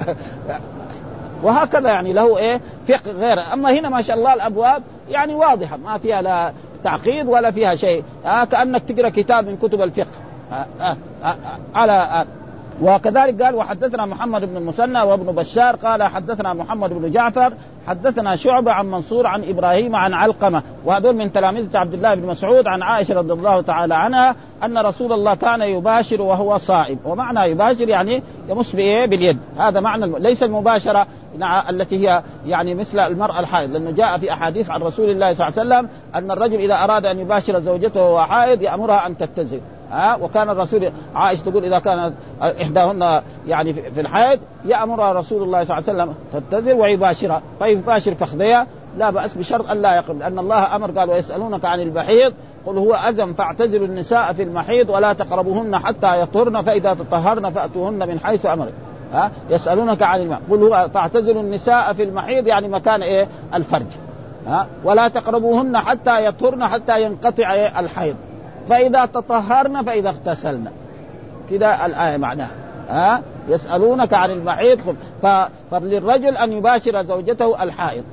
وهكذا 1.42 1.88
يعني 1.88 2.12
له 2.12 2.38
إيه؟ 2.38 2.60
فقه 2.88 3.12
غيره. 3.12 3.52
أما 3.52 3.72
هنا 3.72 3.88
ما 3.88 4.02
شاء 4.02 4.16
الله 4.16 4.34
الأبواب 4.34 4.82
يعني 5.08 5.34
واضحة 5.34 5.76
ما 5.76 5.98
فيها 5.98 6.22
لا 6.22 6.52
تعقيد 6.84 7.26
ولا 7.26 7.50
فيها 7.50 7.74
شيء. 7.74 8.04
آه 8.24 8.44
كأنك 8.44 8.82
تقرأ 8.82 9.08
كتاب 9.08 9.46
من 9.46 9.56
كتب 9.56 9.80
الفقه. 9.80 10.06
آه 10.52 10.66
آه 10.80 10.96
آه 11.24 11.36
على 11.74 11.92
آه 11.92 12.26
وكذلك 12.82 13.42
قال 13.42 13.54
وحدثنا 13.54 14.06
محمد 14.06 14.44
بن 14.44 14.56
المثنى 14.56 15.02
وابن 15.02 15.32
بشار 15.32 15.76
قال 15.76 16.02
حدثنا 16.02 16.52
محمد 16.52 16.90
بن 16.90 17.10
جعفر 17.10 17.52
حدثنا 17.86 18.36
شعبة 18.36 18.72
عن 18.72 18.86
منصور 18.86 19.26
عن 19.26 19.44
إبراهيم 19.44 19.96
عن 19.96 20.14
علقمة 20.14 20.62
وهذول 20.84 21.16
من 21.16 21.32
تلاميذ 21.32 21.76
عبد 21.76 21.94
الله 21.94 22.14
بن 22.14 22.26
مسعود 22.26 22.66
عن 22.66 22.82
عائشة 22.82 23.14
رضي 23.14 23.32
الله 23.32 23.60
تعالى 23.60 23.94
عنها 23.94 24.34
أن 24.64 24.78
رسول 24.78 25.12
الله 25.12 25.34
كان 25.34 25.60
يباشر 25.60 26.22
وهو 26.22 26.58
صائم 26.58 26.98
ومعنى 27.04 27.50
يباشر 27.50 27.88
يعني 27.88 28.22
يمس 28.48 28.76
بإيه؟ 28.76 29.06
باليد 29.06 29.38
هذا 29.58 29.80
معنى 29.80 30.18
ليس 30.18 30.42
المباشرة 30.42 31.06
التي 31.70 32.08
هي 32.08 32.22
يعني 32.46 32.74
مثل 32.74 32.98
المرأة 32.98 33.40
الحائض 33.40 33.72
لأنه 33.72 33.90
جاء 33.90 34.18
في 34.18 34.32
أحاديث 34.32 34.70
عن 34.70 34.82
رسول 34.82 35.10
الله 35.10 35.34
صلى 35.34 35.48
الله 35.48 35.60
عليه 35.60 35.68
وسلم 35.68 35.88
أن 36.14 36.30
الرجل 36.30 36.56
إذا 36.56 36.84
أراد 36.84 37.06
أن 37.06 37.18
يباشر 37.18 37.60
زوجته 37.60 38.02
وهو 38.02 38.26
حائض 38.26 38.62
يأمرها 38.62 39.06
أن 39.06 39.18
تتزل 39.18 39.60
ها؟ 39.90 40.16
وكان 40.16 40.50
الرسول 40.50 40.90
عائشة 41.14 41.42
تقول 41.42 41.64
إذا 41.64 41.79
كانت 41.79 42.12
إحداهن 42.62 43.22
يعني 43.46 43.72
في 43.72 44.00
الحيض 44.00 44.38
يامرها 44.64 45.12
رسول 45.12 45.42
الله 45.42 45.64
صلى 45.64 45.79
الله 45.79 45.90
عليه 45.90 46.03
وسلم 46.03 46.14
تتزل 46.33 46.72
ويباشرها. 46.72 47.42
فيباشر 47.59 48.14
فخذيها 48.14 48.66
لا 48.98 49.11
بأس 49.11 49.35
بشرط 49.35 49.70
أن 49.70 49.83
لا 49.83 49.96
يقرب 49.96 50.18
لأن 50.18 50.38
الله 50.38 50.76
أمر 50.76 50.90
قال 50.90 51.11
ويسالونك 51.11 51.64
عن 51.64 51.81
المحيض 51.81 52.33
قل 52.66 52.79
هو 52.79 52.94
اذى 52.94 53.35
فاعتزلوا 53.35 53.87
النساء 53.87 54.33
في 54.33 54.42
المحيض 54.42 54.90
ولا 54.90 55.12
تقربوهن 55.12 55.79
حتى 55.79 56.20
يطهرن 56.20 56.62
فإذا 56.62 56.94
تطهرن 56.94 57.50
فأتوهن 57.50 58.09
من 58.09 58.20
حيث 58.24 58.46
أمرك. 58.46 58.72
ها؟ 59.12 59.31
يسألونك 59.50 60.03
عن 60.03 60.20
الماء 60.20 60.40
قل 60.50 60.62
هو 60.62 60.88
فاعتزلوا 60.94 61.42
النساء 61.42 61.92
في 61.92 62.03
المحيض 62.03 62.46
يعني 62.46 62.68
مكان 62.68 63.03
إيه؟ 63.03 63.29
الفرج. 63.55 63.87
ها؟ 64.46 64.66
ولا 64.85 65.09
تقربوهن 65.09 65.79
حتى 65.79 66.26
يطهرن 66.26 66.66
حتى 66.66 67.03
ينقطع 67.03 67.53
إيه؟ 67.53 67.81
الحيض. 67.81 68.16
فإذا 68.70 69.06
تطهرن 69.06 69.83
فإذا 69.83 70.09
اغتسلن. 70.09 70.70
كذا 71.50 71.87
الآية 71.87 72.16
معناها. 72.16 72.50
ها؟ 72.88 73.22
يسألونك 73.48 74.14
عن 74.14 74.30
المحيط 74.30 74.78
فللرجل 75.70 76.37
أن 76.37 76.52
يباشر 76.52 77.04
زوجته 77.04 77.62
الحائض 77.62 78.04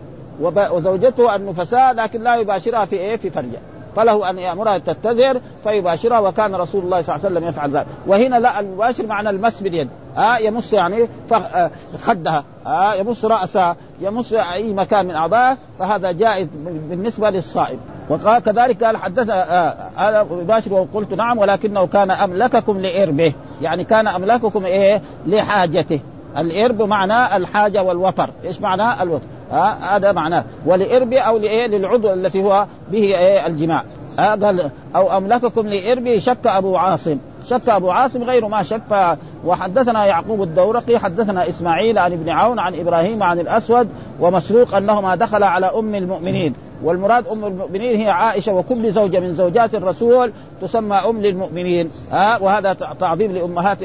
وزوجته 0.41 1.36
النفساء 1.36 1.93
لكن 1.93 2.24
لا 2.24 2.36
يباشرها 2.36 2.86
في 2.86 2.96
إيه؟ 2.96 3.17
في 3.17 3.30
فرجة. 3.30 3.58
فله 3.96 4.30
أن 4.30 4.39
يأمرها 4.39 4.78
تتذر 4.78 5.41
فيباشرها 5.63 6.20
وكان 6.20 6.56
رسول 6.56 6.84
الله 6.84 7.02
صلى 7.02 7.15
الله 7.15 7.26
عليه 7.26 7.36
وسلم 7.36 7.50
يفعل 7.50 7.72
ذلك. 7.72 7.88
وهنا 8.08 8.36
لا 8.39 8.60
المباشر 8.60 9.06
معنى 9.06 9.30
المس 9.30 9.62
باليد. 9.62 9.89
ها؟ 10.15 10.38
يمس 10.38 10.74
يعني 10.74 11.08
آه، 11.32 11.72
خدها. 12.02 12.43
ها؟ 12.65 12.96
يمس 12.96 13.26
رأسها 13.26 13.76
يمس 14.02 14.34
أي 14.34 14.74
مكان 14.74 15.06
من 15.06 15.15
اعضائه 15.15 15.58
فهذا 15.80 16.12
جائز 16.12 16.48
بالنسبة 16.89 17.30
للصائم. 17.30 17.80
وقال 18.10 18.43
كذلك 18.43 18.84
قال 18.84 18.98
حدث 18.98 19.30
آه، 19.30 19.76
هذا 19.96 20.28
مباشر 20.32 20.74
وقلت 20.74 21.13
نعم 21.13 21.38
ولكنه 21.38 21.88
كان 21.88 22.12
أملككم 22.12 22.80
لإربه. 22.80 23.34
يعني 23.62 23.84
كان 23.84 24.08
أملككم 24.08 24.65
إيه؟ 24.65 25.02
لحاجته. 25.26 26.00
الإرب 26.38 26.82
معناه 26.82 27.38
الحاجة 27.38 27.84
والوفر. 27.84 28.30
إيش 28.46 28.62
معناه 28.62 29.04
الوفر؟ 29.04 29.26
هذا 29.82 30.12
معناه. 30.12 30.43
ولإرب 30.65 31.13
أو 31.13 31.38
لإيه؟ 31.38 31.67
للعضو 31.67 32.13
التي 32.13 32.43
هو 32.43 32.65
به 32.91 33.04
إيه؟ 33.04 33.48
الجماع. 33.48 33.84
قال 34.17 34.70
أو 34.96 35.17
أملككم 35.17 35.67
لإرب 35.67 36.20
شك 36.20 36.48
أبو 36.48 36.78
عاصم. 36.78 37.17
شك 37.46 37.70
أبو 37.70 37.91
عاصم 37.91 38.24
غير 38.24 38.48
ما 38.48 38.63
شك. 38.63 39.17
وحدثنا 39.46 40.06
يعقوب 40.06 40.43
الدورقي 40.43 41.00
حدثنا 41.00 41.50
إسماعيل 41.50 41.98
عن 41.98 42.13
ابن 42.13 42.30
عون 42.30 42.60
عن 42.60 42.76
إبراهيم 42.76 43.24
عن 43.24 43.39
الأسود 43.39 43.89
ومسروق 44.20 44.76
أنهما 44.76 45.15
دخل 45.15 45.43
على 45.43 45.65
أم 45.65 45.96
المؤمنين. 45.96 46.54
والمراد 46.84 47.28
أم 47.28 47.46
المؤمنين 47.46 48.00
هي 48.00 48.10
عائشة 48.10 48.54
وكل 48.54 48.92
زوجة 48.92 49.20
من 49.20 49.34
زوجات 49.34 49.76
الرسول 49.76 50.34
تسمى 50.62 50.96
أم 50.96 51.22
للمؤمنين 51.22 51.92
ها؟ 52.12 52.38
وهذا 52.38 52.74
تعظيم 52.74 53.32
لأمهات 53.32 53.84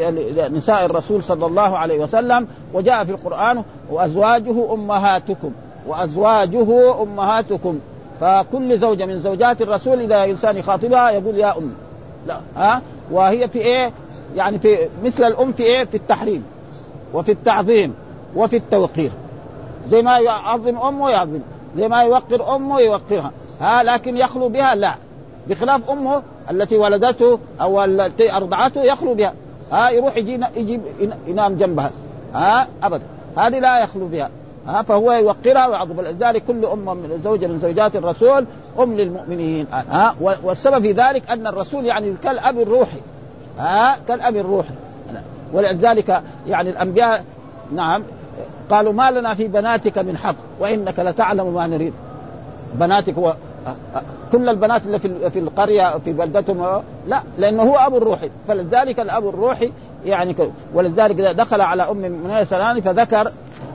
نساء 0.53 0.85
الرسول 0.85 1.23
صلى 1.23 1.47
الله 1.47 1.79
عليه 1.79 1.99
وسلم 2.03 2.47
وجاء 2.75 3.05
في 3.05 3.11
القرآن 3.11 3.63
وأزواجه 3.91 4.75
أمهاتكم 4.75 5.53
وأزواجه 5.87 7.03
أمهاتكم. 7.03 7.81
فكل 8.21 8.79
زوجة 8.79 9.05
من 9.07 9.21
زوجات 9.21 9.63
الرسول 9.63 10.01
إذا 10.01 10.25
إنسان 10.25 10.57
يخاطبها 10.57 11.11
يقول 11.11 11.37
يا 11.37 11.59
أم. 11.59 11.73
لا 12.27 12.41
ها؟ 12.57 12.83
وهي 13.11 13.49
في 13.49 13.59
إيه؟ 13.59 13.93
يعني 14.37 14.59
في 14.59 14.77
مثل 15.05 15.25
الأم 15.25 15.53
في 15.53 15.63
إيه؟ 15.63 15.85
في 15.85 15.97
التحريم 15.97 16.45
وفي 17.15 17.33
التعظيم 17.33 17.95
وفي 18.37 18.57
التوقير 18.57 19.11
زي 19.91 20.03
ما 20.03 20.19
يعظم 20.19 20.77
امه 20.77 21.11
يعظم 21.11 21.41
زي 21.77 21.89
ما 21.89 22.03
يوقر 22.03 22.57
أمه 22.57 22.81
يوقرها. 22.81 23.31
ها 23.61 23.83
لكن 23.83 24.17
يخلو 24.17 24.49
بها؟ 24.49 24.75
لا. 24.75 24.95
بخلاف 25.49 25.91
أمه 25.91 26.23
التي 26.51 26.77
ولدته 26.77 27.39
أو 27.61 27.85
التي 27.85 28.33
أرضعته 28.33 28.83
يخلو 28.83 29.15
بها. 29.15 29.35
ها 29.73 29.91
يروح 29.91 30.17
يجي 30.17 30.41
يجي 30.57 30.81
ينام 31.27 31.55
جنبها. 31.55 31.91
ها 32.35 32.67
أبدا. 32.83 33.03
هذه 33.37 33.59
لا 33.59 33.83
يخلو 33.83 34.07
بها. 34.07 34.31
ها 34.67 34.83
فهو 34.83 35.13
يوقرها 35.13 35.67
ويعظم. 35.67 36.01
لذلك 36.01 36.45
كل 36.45 36.65
أم 36.65 36.85
من 36.85 37.21
زوجة 37.25 37.47
من 37.47 37.59
زوجات 37.59 37.97
الرسول 37.97 38.47
أم 38.79 38.97
للمؤمنين. 38.97 39.67
ها 39.73 40.15
والسبب 40.43 40.83
في 40.83 40.93
ذلك 40.93 41.31
أن 41.31 41.47
الرسول 41.47 41.87
يعني 41.87 42.15
كالأب 42.23 42.61
الروحي. 42.61 43.01
ها 43.59 43.97
كالأب 44.09 44.37
الروحي. 44.37 44.75
ولذلك 45.53 46.23
يعني 46.47 46.71
الأنبياء 46.71 47.25
نعم 47.73 48.03
قالوا 48.71 48.93
ما 48.93 49.11
لنا 49.11 49.35
في 49.35 49.49
بناتك 49.49 49.99
من 49.99 50.17
حق 50.17 50.37
وإنك 50.61 50.99
لتعلم 50.99 51.55
ما 51.55 51.67
نريد. 51.67 51.93
بناتك 52.75 53.15
هو 53.15 53.37
كل 54.33 54.49
البنات 54.49 54.83
اللي 54.87 54.99
في 55.31 55.39
القرية 55.39 55.99
في 55.99 56.13
بلدتهم 56.13 56.83
لا 57.07 57.23
لأنه 57.39 57.63
هو 57.63 57.77
ابو 57.77 57.97
الروحي 57.97 58.31
فلذلك 58.49 59.01
الأب 59.01 59.29
الروحي 59.29 59.73
يعني 60.05 60.37
ولذلك 60.75 61.21
دخل 61.21 61.61
على 61.61 61.83
أم 61.83 61.97
من 61.97 62.45
سلاني 62.45 62.83
فذكر 62.83 63.33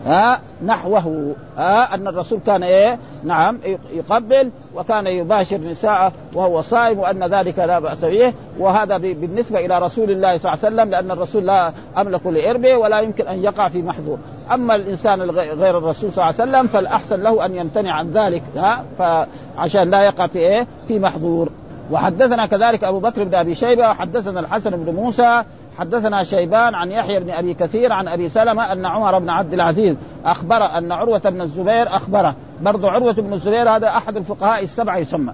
ها 0.07 0.39
نحوه. 0.65 1.35
ها 1.57 1.95
أن 1.95 2.07
الرسول 2.07 2.39
كان 2.45 2.63
إيه؟ 2.63 2.99
نعم 3.23 3.59
يقبل 3.93 4.51
وكان 4.75 5.07
يباشر 5.07 5.57
نساءه 5.57 6.11
وهو 6.33 6.61
صائم 6.61 6.99
وأن 6.99 7.23
ذلك 7.23 7.59
لا 7.59 7.79
بأس 7.79 8.05
به. 8.05 8.33
وهذا 8.59 8.97
بالنسبة 8.97 9.65
إلى 9.65 9.79
رسول 9.79 10.11
الله 10.11 10.37
صلى 10.37 10.53
الله 10.53 10.65
عليه 10.65 10.75
وسلم 10.75 10.89
لأن 10.89 11.11
الرسول 11.11 11.45
لا 11.45 11.73
أملك 11.97 12.27
لإربه 12.27 12.75
ولا 12.75 12.99
يمكن 12.99 13.27
أن 13.27 13.43
يقع 13.43 13.67
في 13.67 13.81
محظور 13.81 14.17
أما 14.51 14.75
الإنسان 14.75 15.21
غير 15.31 15.77
الرسول 15.77 16.13
صلى 16.13 16.29
الله 16.29 16.41
عليه 16.41 16.51
وسلم 16.51 16.67
فالأحسن 16.67 17.21
له 17.21 17.45
أن 17.45 17.55
يمتنع 17.55 17.91
عن 17.91 18.11
ذلك 18.11 18.43
ها 18.55 18.83
فعشان 18.97 19.89
لا 19.89 20.01
يقع 20.01 20.27
في 20.27 20.39
إيه؟ 20.39 20.67
في 20.87 20.99
محظور 20.99 21.49
وحدثنا 21.91 22.45
كذلك 22.45 22.83
أبو 22.83 22.99
بكر 22.99 23.23
بن 23.23 23.35
أبي 23.35 23.55
شيبة 23.55 23.89
وحدثنا 23.89 24.39
الحسن 24.39 24.69
بن 24.69 24.95
موسى 24.95 25.43
حدثنا 25.79 26.23
شيبان 26.23 26.75
عن 26.75 26.91
يحيى 26.91 27.19
بن 27.19 27.29
أبي 27.29 27.53
كثير 27.53 27.93
عن 27.93 28.07
أبي 28.07 28.29
سلمة 28.29 28.71
أن 28.71 28.85
عمر 28.85 29.19
بن 29.19 29.29
عبد 29.29 29.53
العزيز 29.53 29.95
أخبر 30.25 30.77
أن 30.77 30.91
عروة 30.91 31.19
بن 31.19 31.41
الزبير 31.41 31.87
أخبره. 31.87 32.35
برضه 32.61 32.91
عروة 32.91 33.13
بن 33.13 33.33
الزبير 33.33 33.69
هذا 33.69 33.87
أحد 33.87 34.17
الفقهاء 34.17 34.63
السبعة 34.63 34.97
يسمى. 34.97 35.33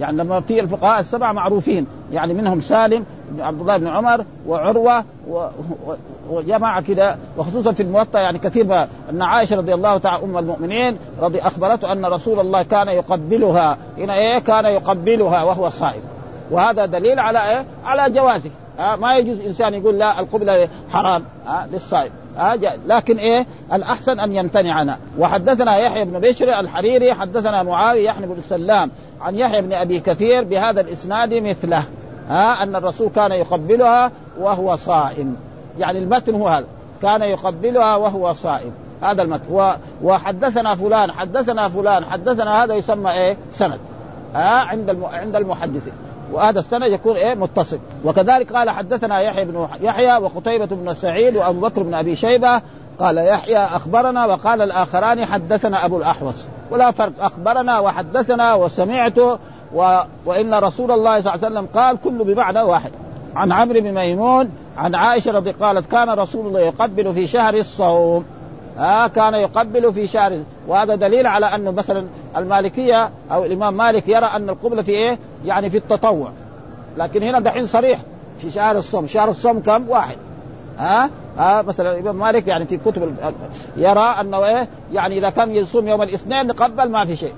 يعني 0.00 0.16
لما 0.16 0.40
في 0.40 0.60
الفقهاء 0.60 1.00
السبعة 1.00 1.32
معروفين. 1.32 1.86
يعني 2.12 2.34
منهم 2.34 2.60
سالم 2.60 3.04
عبد 3.38 3.60
الله 3.60 3.76
بن 3.76 3.86
عمر 3.86 4.24
وعروة. 4.46 5.04
وجماعة 6.30 6.80
كده. 6.80 7.16
وخصوصا 7.38 7.72
في 7.72 7.82
الموطأ 7.82 8.18
يعني 8.18 8.38
كثير 8.38 8.86
أن 9.10 9.22
عائشة 9.22 9.56
رضي 9.56 9.74
الله 9.74 9.98
تعالى 9.98 10.24
أم 10.24 10.38
المؤمنين 10.38 10.98
رضي 11.20 11.40
أخبرته 11.40 11.92
أن 11.92 12.06
رسول 12.06 12.40
الله 12.40 12.62
كان 12.62 12.88
يقبلها. 12.88 13.78
هنا 13.98 14.14
إيه؟ 14.14 14.38
كان 14.38 14.64
يقبلها 14.64 15.42
وهو 15.42 15.70
صائم. 15.70 16.02
وهذا 16.50 16.86
دليل 16.86 17.18
على 17.18 17.38
إيه؟ 17.38 17.64
على 17.84 18.10
جوازه. 18.10 18.50
آه 18.78 18.96
ما 18.96 19.16
يجوز 19.16 19.40
إنسان 19.40 19.74
يقول 19.74 19.98
لا 19.98 20.20
القبلة 20.20 20.68
حرام 20.90 21.24
آه 21.48 21.66
للصائم 21.66 22.10
آه 22.38 22.58
لكن 22.86 23.16
إيه؟ 23.16 23.46
الأحسن 23.72 24.20
أن 24.20 24.34
يمتنع 24.34 24.74
عنها 24.74 24.98
وحدثنا 25.18 25.76
يحيى 25.76 26.04
بن 26.04 26.18
بشر 26.18 26.60
الحريري 26.60 27.14
حدثنا 27.14 27.62
معاوية 27.62 28.04
يحيى 28.04 28.26
بن 28.26 28.38
السلام 28.38 28.90
عن 29.20 29.34
يحيى 29.34 29.62
بن 29.62 29.72
أبي 29.72 30.00
كثير 30.00 30.44
بهذا 30.44 30.80
الإسناد 30.80 31.34
مثله 31.34 31.84
ها 32.28 32.62
أن 32.62 32.76
الرسول 32.76 33.08
كان 33.08 33.32
يقبلها 33.32 34.10
وهو 34.38 34.76
صائم. 34.76 35.36
يعني 35.78 35.98
المتن 35.98 36.34
هو 36.34 36.48
هذا. 36.48 36.66
كان 37.02 37.22
يقبلها 37.22 37.96
وهو 37.96 38.32
صائم. 38.32 38.72
هذا 39.02 39.22
المتن. 39.22 39.72
وحدثنا 40.02 40.74
فلان 40.74 41.12
حدثنا 41.12 41.68
فلان 41.68 42.04
حدثنا 42.04 42.64
هذا 42.64 42.74
يسمى 42.74 43.12
إيه؟ 43.12 43.36
سند. 43.52 43.78
ها 44.34 44.58
عند 44.58 44.98
عند 45.12 45.36
المحدثين. 45.36 45.92
وهذا 46.32 46.58
السند 46.58 46.92
يكون 46.92 47.16
إيه؟ 47.16 47.34
متصل. 47.34 47.78
وكذلك 48.04 48.52
قال 48.52 48.70
حدثنا 48.70 49.20
يحيى 49.20 49.44
بن 49.44 49.68
يحيى 49.80 50.16
وقتيبة 50.16 50.66
بن 50.66 50.94
سعيد 50.94 51.36
وأبو 51.36 51.60
بكر 51.60 51.82
بن 51.82 51.94
أبي 51.94 52.16
شيبة 52.16 52.60
قال 52.98 53.18
يحيى 53.18 53.58
أخبرنا 53.58 54.26
وقال 54.26 54.62
الآخران 54.62 55.24
حدثنا 55.24 55.84
أبو 55.84 55.98
الأحوص. 55.98 56.46
ولا 56.70 56.90
فرق. 56.90 57.12
أخبرنا 57.20 57.78
وحدثنا 57.78 58.54
وسمعت 58.54 59.18
و... 59.74 59.98
وإن 60.26 60.54
رسول 60.54 60.90
الله 60.90 61.20
صلى 61.20 61.34
الله 61.34 61.46
عليه 61.46 61.56
وسلم 61.56 61.68
قال 61.74 61.98
كل 62.04 62.24
بمعنى 62.24 62.62
واحد. 62.62 62.90
عن 63.36 63.52
عمرو 63.52 63.80
بن 63.80 63.94
ميمون 63.94 64.50
عن 64.76 64.94
عائشة 64.94 65.32
رضي 65.32 65.50
قالت 65.50 65.90
كان 65.90 66.10
رسول 66.10 66.46
الله 66.46 66.60
يقبل 66.60 67.14
في 67.14 67.26
شهر 67.26 67.54
الصوم. 67.54 68.24
آه 68.78 69.06
كان 69.06 69.34
يقبل 69.34 69.92
في 69.92 70.06
شهر 70.06 70.38
وهذا 70.68 70.94
دليل 70.94 71.26
على 71.26 71.46
أنه 71.46 71.70
مثلا 71.70 72.06
المالكية 72.36 73.10
أو 73.32 73.44
الإمام 73.44 73.76
مالك 73.76 74.08
يرى 74.08 74.26
أن 74.26 74.50
القبلة 74.50 74.82
في 74.82 74.92
إيه؟ 74.92 75.18
يعني 75.44 75.70
في 75.70 75.76
التطوع 75.76 76.30
لكن 76.96 77.22
هنا 77.22 77.40
دحين 77.40 77.66
صريح 77.66 77.98
في 78.38 78.50
شهر 78.50 78.78
الصوم، 78.78 79.06
شهر 79.06 79.30
الصوم 79.30 79.60
كم؟ 79.60 79.88
واحد 79.88 80.16
ها؟ 80.78 81.10
آه 81.38 81.62
مثلا 81.62 81.92
الإمام 81.94 82.16
مالك 82.16 82.48
يعني 82.48 82.66
في 82.66 82.76
كتب 82.76 83.16
يرى 83.76 84.14
أنه 84.20 84.44
إيه؟ 84.44 84.68
يعني 84.92 85.18
إذا 85.18 85.30
كان 85.30 85.50
يصوم 85.50 85.88
يوم 85.88 86.02
الاثنين 86.02 86.46
نقبل 86.46 86.90
ما 86.90 87.04
في 87.04 87.16
شيء. 87.16 87.32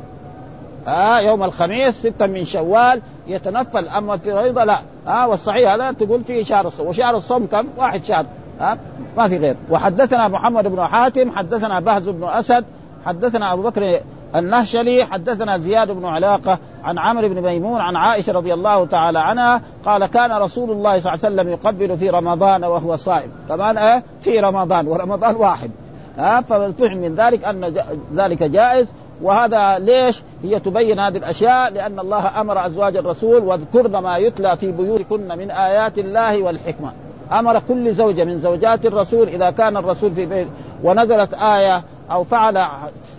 آه 0.89 1.21
يوم 1.21 1.45
الخميس 1.45 1.95
ستة 1.95 2.27
من 2.27 2.45
شوال 2.45 3.01
يتنفل 3.27 3.89
أما 3.89 4.17
في 4.17 4.29
الفريضه 4.29 4.65
لا 4.65 4.79
آه 5.07 5.29
والصحيح 5.29 5.73
هذا 5.73 5.93
تقول 5.93 6.25
في 6.25 6.45
شهر 6.45 6.67
الصوم 6.67 6.87
وشهر 6.87 7.17
الصوم 7.17 7.47
كم؟ 7.47 7.67
واحد 7.77 8.05
شهر 8.05 8.27
ها؟ 8.61 8.79
ما 9.17 9.29
في 9.29 9.37
غير. 9.37 9.57
وحدثنا 9.71 10.29
محمد 10.29 10.69
بن 10.69 10.87
حاتم 10.87 11.31
حدثنا 11.31 11.81
بهز 11.81 12.09
بن 12.09 12.25
أسد 12.25 12.65
حدثنا 13.07 13.53
أبو 13.53 13.63
بكر 13.63 14.01
النهشلي 14.37 15.05
حدثنا 15.05 15.59
زياد 15.59 15.91
بن 15.91 16.05
علاقة 16.05 16.59
عن 16.85 16.99
عمرو 16.99 17.29
بن 17.29 17.43
ميمون 17.43 17.81
عن 17.81 17.97
عائشة 17.97 18.33
رضي 18.33 18.55
الله 18.55 18.87
تعالى 18.87 19.19
عنها 19.19 19.61
قال 19.85 20.07
كان 20.07 20.33
رسول 20.33 20.71
الله 20.71 21.01
صلى 21.01 21.15
الله 21.15 21.25
عليه 21.25 21.35
وسلم 21.35 21.49
يقبل 21.49 21.99
في 21.99 22.11
رمضان 22.11 22.65
وهو 22.65 22.97
صائم. 22.97 23.31
كمان 23.49 23.79
إيه؟ 23.79 24.03
في 24.21 24.41
رمضان 24.41 24.87
ورمضان 24.87 25.37
واحد. 25.37 25.71
ها؟ 26.19 26.41
ففهم 26.41 26.99
من 26.99 27.15
ذلك 27.15 27.45
أن 27.45 27.75
ذلك 28.15 28.43
جائز. 28.43 28.87
وهذا 29.23 29.79
ليش؟ 29.79 30.23
هي 30.43 30.61
تبين 30.61 30.99
هذه 30.99 31.17
الأشياء 31.17 31.73
لأن 31.73 31.99
الله 31.99 32.41
أمر 32.41 32.67
أزواج 32.67 32.97
الرسول 32.97 33.43
واذكرن 33.43 33.99
ما 33.99 34.17
يتلى 34.17 34.57
في 34.57 34.73
بيوتكن 34.73 35.39
من 35.39 35.51
آيات 35.51 35.99
الله 35.99 36.43
والحكمة. 36.43 36.93
أمر 37.33 37.63
كل 37.69 37.95
زوجة 37.95 38.25
من 38.25 38.39
زوجات 38.39 38.87
الرسول 38.87 39.29
إذا 39.29 39.51
كان 39.51 39.77
الرسول 39.77 40.13
في 40.15 40.27
بيت 40.27 40.49
ونزلت 40.83 41.35
آية 41.35 41.83
أو 42.11 42.25
فعل 42.25 42.67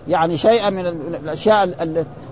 يعني 0.08 0.36
شيئا 0.36 0.70
من 0.70 0.86
الأشياء 0.86 1.64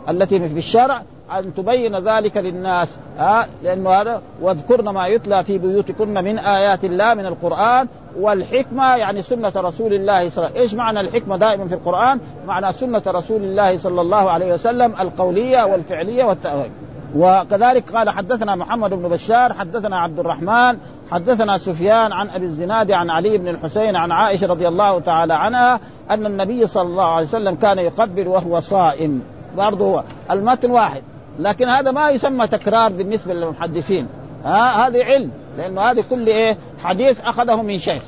التي 0.08 0.48
في 0.48 0.58
الشرع 0.58 1.02
أن 1.38 1.54
تبين 1.54 2.08
ذلك 2.08 2.36
للناس 2.36 2.88
ها 3.18 3.46
لأنه 3.62 3.90
هذا 3.90 4.22
واذكرن 4.40 4.88
ما 4.88 5.06
يتلى 5.06 5.44
في 5.44 5.58
بيوتكن 5.58 6.14
من 6.14 6.38
آيات 6.38 6.84
الله 6.84 7.14
من 7.14 7.26
القرآن 7.26 7.88
والحكمة 8.20 8.96
يعني 8.96 9.22
سنة 9.22 9.52
رسول 9.56 9.94
الله 9.94 10.30
صلى 10.30 10.46
الله 10.46 10.48
عليه 10.48 10.50
وسلم، 10.50 10.62
إيش 10.62 10.74
معنى 10.74 11.00
الحكمة 11.00 11.36
دائما 11.36 11.66
في 11.66 11.74
القرآن؟ 11.74 12.20
معنى 12.46 12.72
سنة 12.72 13.02
رسول 13.06 13.42
الله 13.42 13.78
صلى 13.78 14.00
الله 14.00 14.30
عليه 14.30 14.54
وسلم 14.54 14.94
القولية 15.00 15.62
والفعلية 15.62 16.24
والتأويل. 16.24 16.70
وكذلك 17.16 17.96
قال 17.96 18.10
حدثنا 18.10 18.56
محمد 18.56 18.94
بن 18.94 19.08
بشار 19.08 19.52
حدثنا 19.52 19.98
عبد 19.98 20.18
الرحمن 20.18 20.78
حدثنا 21.11 21.59
سفيان 21.59 22.12
عن 22.12 22.31
أبي 22.31 22.47
الزناد 22.47 22.90
عن 22.90 23.11
علي 23.11 23.38
بن 23.38 23.49
الحسين 23.49 23.97
عن 23.97 24.12
عائشة 24.12 24.47
رضي 24.47 24.68
الله 24.68 25.01
تعالى 25.01 25.35
عنها 25.35 25.81
أن 26.11 26.27
النبي 26.27 26.66
صلى 26.66 26.83
الله 26.83 27.05
عليه 27.05 27.27
وسلم 27.27 27.55
كان 27.55 27.79
يقبل 27.79 28.29
وهو 28.29 28.61
صائم. 28.61 29.23
برضه 29.57 29.85
هو. 29.85 30.03
المتن 30.31 30.71
واحد. 30.71 31.03
لكن 31.38 31.68
هذا 31.68 31.90
ما 31.90 32.11
يسمى 32.11 32.47
تكرار 32.47 32.92
بالنسبة 32.92 33.35
للمحدثين. 33.35 34.07
ها 34.44 34.87
هذه 34.87 35.05
علم. 35.05 35.31
لأنه 35.59 35.81
هذه 35.81 36.05
كل 36.11 36.27
إيه؟ 36.27 36.57
حديث 36.83 37.21
أخذه 37.21 37.62
من 37.62 37.79
شيخ. 37.79 38.03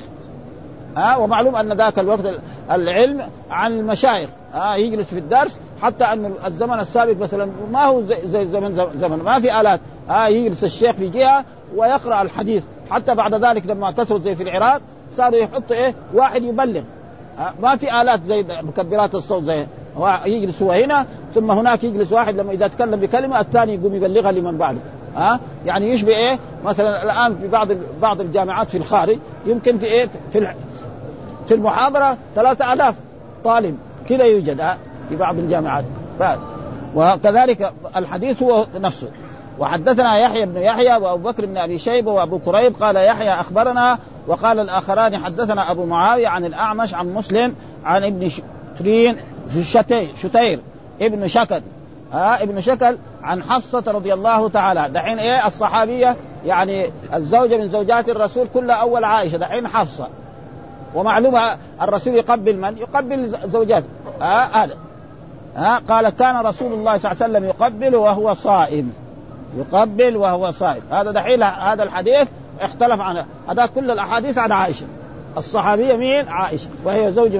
ها 0.97 1.17
ومعلوم 1.17 1.55
أن 1.55 1.73
ذاك 1.73 1.99
الوقت 1.99 2.25
العلم 2.71 3.21
عن 3.49 3.79
المشايخ. 3.79 4.29
ها 4.53 4.75
يجلس 4.75 5.07
في 5.07 5.19
الدرس 5.19 5.59
حتى 5.81 6.03
أن 6.03 6.33
الزمن 6.47 6.79
السابق 6.79 7.17
مثلا 7.17 7.51
ما 7.71 7.85
هو 7.85 8.01
زي, 8.01 8.17
زي 8.25 8.45
زمن 8.45 8.87
زمن. 8.95 9.17
ما 9.17 9.39
في 9.39 9.61
آلات. 9.61 9.79
ها 10.09 10.27
يجلس 10.27 10.63
الشيخ 10.63 10.91
في 10.91 11.09
جهة 11.09 11.45
ويقرأ 11.75 12.21
الحديث. 12.21 12.63
حتى 12.91 13.15
بعد 13.15 13.45
ذلك 13.45 13.67
لما 13.67 13.91
كثروا 13.91 14.19
زي 14.19 14.35
في 14.35 14.43
العراق 14.43 14.81
صاروا 15.17 15.39
يحطوا 15.39 15.75
إيه؟ 15.75 15.93
واحد 16.13 16.43
يبلغ. 16.43 16.81
ما 17.61 17.75
في 17.75 18.01
آلات 18.01 18.23
زي 18.25 18.45
مكبرات 18.63 19.15
الصوت 19.15 19.43
زي 19.43 19.65
يجلس 20.25 20.61
هو 20.61 20.71
هنا 20.71 21.05
ثم 21.35 21.51
هناك 21.51 21.83
يجلس 21.83 22.11
واحد 22.11 22.35
لما 22.35 22.51
إذا 22.51 22.67
تكلم 22.67 22.99
بكلمة 22.99 23.39
الثاني 23.39 23.75
يقوم 23.75 23.95
يبلغها 23.95 24.31
لمن 24.31 24.57
بعده. 24.57 24.79
ها؟ 25.15 25.39
يعني 25.65 25.91
يشبه 25.91 26.15
إيه؟ 26.15 26.39
مثلا 26.65 27.03
الآن 27.03 27.37
في 27.41 27.47
بعض 27.47 27.67
بعض 28.01 28.21
الجامعات 28.21 28.69
في 28.69 28.77
الخارج 28.77 29.17
يمكن 29.45 29.77
في 29.77 29.85
إيه؟ 29.85 30.09
في 30.33 30.53
في 31.47 31.53
المحاضرة 31.53 32.17
ثلاثة 32.35 32.73
آلاف 32.73 32.95
طالب. 33.43 33.77
كذا 34.09 34.23
يوجد 34.23 34.63
في 35.09 35.15
بعض 35.15 35.39
الجامعات. 35.39 35.85
وكذلك 36.95 37.73
الحديث 37.95 38.43
هو 38.43 38.65
نفسه. 38.75 39.07
وحدثنا 39.61 40.17
يحيى 40.17 40.45
بن 40.45 40.57
يحيى 40.57 40.95
وأبو 40.95 41.29
بكر 41.29 41.45
بن 41.45 41.57
أبي 41.57 41.79
شيبة 41.79 42.11
وأبو 42.11 42.39
كريب 42.39 42.75
قال 42.75 42.95
يحيى 42.95 43.33
أخبرنا 43.33 43.99
وقال 44.27 44.59
الآخران 44.59 45.17
حدثنا 45.17 45.71
أبو 45.71 45.85
معاوية 45.85 46.27
عن 46.27 46.45
الأعمش 46.45 46.93
عن 46.93 47.13
مسلم 47.13 47.55
عن 47.85 48.03
ابن 48.03 48.29
شترين 48.29 49.17
شتير 50.21 50.59
ابن 51.01 51.27
شكل. 51.27 51.61
ها 52.13 52.43
ابن 52.43 52.61
شكل 52.61 52.97
عن 53.23 53.43
حفصة 53.43 53.83
رضي 53.87 54.13
الله 54.13 54.49
تعالى. 54.49 54.89
دحين 54.93 55.19
إيه 55.19 55.47
الصحابية؟ 55.47 56.15
يعني 56.45 56.89
الزوجة 57.13 57.57
من 57.57 57.67
زوجات 57.67 58.09
الرسول 58.09 58.47
كلها 58.53 58.75
أول 58.75 59.03
عائشة 59.03 59.37
دحين 59.37 59.67
حفصة. 59.67 60.07
ومعلومة 60.95 61.57
الرسول 61.81 62.15
يقبل 62.15 62.57
من؟ 62.57 62.77
يقبل 62.77 63.37
زوجاته 63.45 63.87
ها 64.21 64.63
هذا. 64.63 64.75
ها 65.55 65.81
قال 65.89 66.09
كان 66.09 66.35
رسول 66.35 66.73
الله 66.73 66.97
صلى 66.97 67.11
الله 67.11 67.23
عليه 67.23 67.33
وسلم 67.33 67.45
يقبل 67.45 67.95
وهو 67.95 68.33
صائم. 68.33 68.93
يقبل 69.57 70.17
وهو 70.17 70.51
صائم. 70.51 70.81
هذا 70.91 71.11
دحين 71.11 71.43
هذا 71.43 71.83
الحديث 71.83 72.27
اختلف 72.61 73.01
عنه 73.01 73.25
هذا 73.49 73.65
كل 73.65 73.91
الأحاديث 73.91 74.37
عن 74.37 74.51
عائشة. 74.51 74.85
الصحابية 75.37 75.93
مين؟ 75.93 76.27
عائشة. 76.27 76.67
وهي 76.85 77.11
زوج 77.11 77.39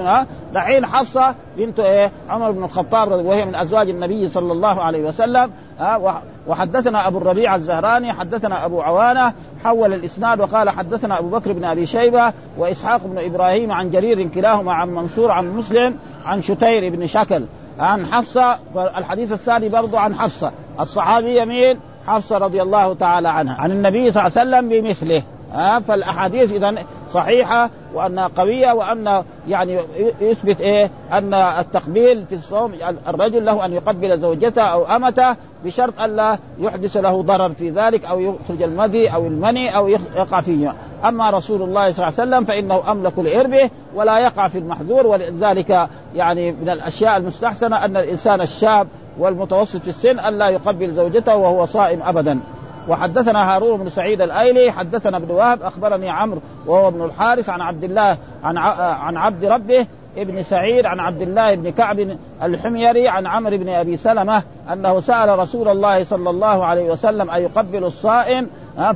دحين 0.54 0.86
حفصة 0.86 1.34
بنت 1.56 1.80
إيه؟ 1.80 2.12
عمر 2.30 2.50
بن 2.50 2.64
الخطاب 2.64 3.12
وهي 3.12 3.44
من 3.44 3.54
أزواج 3.54 3.88
النبي 3.88 4.28
صلى 4.28 4.52
الله 4.52 4.82
عليه 4.82 5.08
وسلم. 5.08 5.50
ها؟ 5.80 6.22
وحدثنا 6.46 7.08
أبو 7.08 7.18
الربيع 7.18 7.54
الزهراني 7.54 8.12
حدثنا 8.12 8.64
أبو 8.64 8.80
عوانة 8.80 9.32
حول 9.64 9.94
الإسناد 9.94 10.40
وقال 10.40 10.70
حدثنا 10.70 11.18
أبو 11.18 11.28
بكر 11.28 11.52
بن 11.52 11.64
أبي 11.64 11.86
شيبة 11.86 12.32
وإسحاق 12.58 13.00
بن 13.04 13.18
إبراهيم 13.18 13.72
عن 13.72 13.90
جرير 13.90 14.28
كلاهما 14.28 14.72
عن 14.72 14.88
منصور 14.88 15.30
عن 15.30 15.52
مسلم 15.52 15.96
عن 16.24 16.42
شتير 16.42 16.96
بن 16.96 17.06
شكل. 17.06 17.44
عن 17.78 18.06
حفصة 18.06 18.58
الحديث 18.76 19.32
الثاني 19.32 19.68
برضو 19.68 19.96
عن 19.96 20.14
حفصة. 20.14 20.52
الصحابية 20.80 21.44
مين؟ 21.44 21.78
حفصة 22.06 22.38
رضي 22.38 22.62
الله 22.62 22.94
تعالى 22.94 23.28
عنها. 23.28 23.60
عن 23.60 23.70
النبي 23.70 24.12
صلى 24.12 24.26
الله 24.26 24.38
عليه 24.38 24.50
وسلم 24.50 24.68
بمثله. 24.68 25.22
ها 25.52 25.80
فالأحاديث 25.80 26.52
إذا 26.52 26.74
صحيحة 27.10 27.70
وأنها 27.94 28.30
قوية 28.36 28.72
وأن 28.72 29.22
يعني 29.48 29.78
يثبت 30.20 30.60
إيه؟ 30.60 30.90
أن 31.12 31.34
التقبيل 31.34 32.26
في 32.26 32.34
الصوم 32.34 32.72
الرجل 33.08 33.44
له 33.44 33.64
أن 33.64 33.72
يقبل 33.72 34.18
زوجته 34.18 34.62
أو 34.62 34.84
أمته 34.84 35.36
بشرط 35.64 36.00
الا 36.00 36.38
يحدث 36.58 36.96
له 36.96 37.22
ضرر 37.22 37.50
في 37.50 37.70
ذلك 37.70 38.04
أو 38.04 38.20
يخرج 38.20 38.62
المذي 38.62 39.08
أو 39.08 39.26
المني 39.26 39.76
أو 39.76 39.88
يقع 39.88 40.40
فيه 40.40 40.74
أما 41.04 41.30
رسول 41.30 41.62
الله 41.62 41.92
صلى 41.92 42.08
الله 42.08 42.20
عليه 42.20 42.30
وسلم 42.30 42.44
فإنه 42.44 42.92
أملك 42.92 43.18
لإربه 43.18 43.70
ولا 43.94 44.18
يقع 44.18 44.48
في 44.48 44.58
المحذور 44.58 45.06
ولذلك 45.06 45.88
يعني 46.14 46.52
من 46.52 46.70
الأشياء 46.70 47.16
المستحسنة 47.16 47.84
أن 47.84 47.96
الإنسان 47.96 48.40
الشاب 48.40 48.86
والمتوسط 49.18 49.88
السن 49.88 50.20
الا 50.20 50.48
يقبل 50.48 50.90
زوجته 50.90 51.36
وهو 51.36 51.66
صائم 51.66 52.02
ابدا. 52.02 52.40
وحدثنا 52.88 53.54
هارون 53.54 53.80
بن 53.80 53.90
سعيد 53.90 54.20
الأيلي 54.20 54.72
حدثنا 54.72 55.16
ابن 55.16 55.30
وهب 55.30 55.62
أخبرني 55.62 56.10
عمرو 56.10 56.40
وهو 56.66 56.88
ابن 56.88 57.04
الحارث 57.04 57.48
عن 57.48 57.60
عبد 57.60 57.84
الله 57.84 58.16
عن 58.44 58.58
عن 58.78 59.16
عبد 59.16 59.44
ربه 59.44 59.86
ابن 60.16 60.42
سعيد 60.42 60.86
عن 60.86 61.00
عبد 61.00 61.22
الله 61.22 61.54
بن 61.54 61.70
كعب 61.70 62.16
الحميري 62.42 63.08
عن 63.08 63.26
عمرو 63.26 63.56
بن 63.56 63.68
أبي 63.68 63.96
سلمة 63.96 64.42
أنه 64.72 65.00
سأل 65.00 65.38
رسول 65.38 65.68
الله 65.68 66.04
صلى 66.04 66.30
الله 66.30 66.64
عليه 66.64 66.90
وسلم 66.90 67.30
أيقبل 67.30 67.84
الصائم؟ 67.84 68.46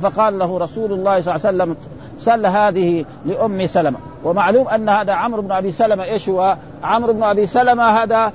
فقال 0.01 0.39
له 0.39 0.57
رسول 0.57 0.93
الله 0.93 1.21
صلى 1.21 1.35
الله 1.35 1.47
عليه 1.47 1.57
وسلم 1.57 1.75
سل 2.19 2.45
هذه 2.45 3.05
لأم 3.25 3.67
سلمة. 3.67 3.97
ومعلوم 4.23 4.67
أن 4.67 4.89
هذا 4.89 5.13
عمرو 5.13 5.41
بن 5.41 5.51
أبي 5.51 5.71
سلمة 5.71 6.03
إيش 6.03 6.29
هو؟ 6.29 6.57
عمرو 6.83 7.13
بن 7.13 7.23
أبي 7.23 7.47
سلمة 7.47 7.83
هذا 7.83 8.31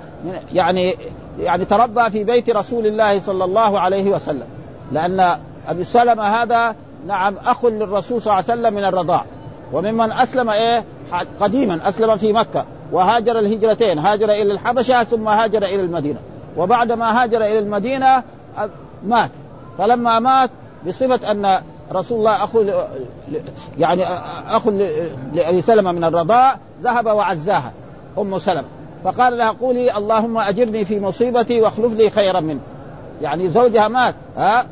يعني 0.53 0.97
يعني 1.39 1.65
تربى 1.65 2.11
في 2.11 2.25
بيت 2.25 2.51
رسول 2.51 2.87
الله 2.87 3.21
صلى 3.21 3.45
الله 3.45 3.81
عليه 3.81 4.11
وسلم. 4.11 4.47
لأن 4.93 5.37
أبي 5.69 5.85
سلمة 5.85 6.23
هذا 6.23 6.75
نعم 7.07 7.35
أخ 7.45 7.65
للرسول 7.65 8.23
صلى 8.23 8.33
الله 8.33 8.45
عليه 8.51 8.61
وسلم 8.61 8.75
من 8.75 8.85
الرضاع. 8.85 9.25
وممن 9.73 10.13
أسلم 10.13 10.51
إيه؟ 10.51 10.85
قديما 11.41 11.89
أسلم 11.89 12.17
في 12.17 12.33
مكة. 12.33 12.65
وهاجر 12.93 13.39
الهجرتين 13.39 13.99
هاجر 13.99 14.31
إلى 14.31 14.53
الحبشة 14.53 15.05
ثم 15.05 15.29
هاجر 15.29 15.63
إلى 15.63 15.81
المدينة. 15.81 16.19
وبعد 16.57 16.93
ما 16.93 17.23
هاجر 17.23 17.37
إلى 17.37 17.59
المدينة 17.59 18.23
مات. 19.07 19.31
فلما 19.79 20.19
مات 20.19 20.51
بصفة 20.87 21.31
أن 21.31 21.59
رسول 21.93 22.19
الله 22.19 22.45
أخو 22.45 22.65
يعني 23.79 24.05
أخو 24.49 24.71
لأبي 25.33 25.61
سلمة 25.63 25.93
من 25.93 26.05
الرضاع 26.05 26.57
ذهب 26.83 27.07
وعزاها. 27.07 27.73
أم 28.19 28.39
سلمة. 28.39 28.65
فقال 29.05 29.39
لها 29.39 29.51
قولي 29.51 29.97
اللهم 29.97 30.39
أجرني 30.39 30.85
في 30.85 31.01
مصيبتي 31.01 31.61
واخلف 31.61 31.95
لي 31.95 32.11
خيرا 32.11 32.41
منه. 32.41 32.61
يعني 33.23 33.49
زوجها 33.49 33.89
مات 33.89 34.15
ها؟ 34.37 34.67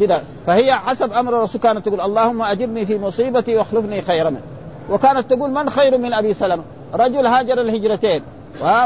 كده. 0.00 0.22
فهي 0.46 0.74
حسب 0.74 1.12
أمر 1.12 1.36
الرسول 1.36 1.60
كانت 1.60 1.86
تقول 1.86 2.00
اللهم 2.00 2.42
أجرني 2.42 2.86
في 2.86 2.98
مصيبتي 2.98 3.56
واخلفني 3.56 4.02
خيرا 4.02 4.30
منه. 4.30 4.42
وكانت 4.90 5.30
تقول 5.30 5.50
من 5.50 5.70
خير 5.70 5.98
من 5.98 6.12
أبي 6.12 6.34
سلمة؟ 6.34 6.62
رجل 6.94 7.26
هاجر 7.26 7.60
الهجرتين 7.60 8.22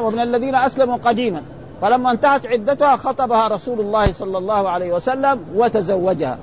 ومن 0.03 0.20
الذين 0.20 0.55
أسلموا 0.55 0.96
قديما. 1.05 1.42
فلما 1.83 2.11
انتهت 2.11 2.46
عدتها 2.46 2.96
خطبها 2.96 3.48
رسول 3.48 3.81
الله 3.81 4.12
صلى 4.12 4.38
الله 4.38 4.68
عليه 4.68 4.92
وسلم 4.92 5.40
وتزوجها. 5.55 6.38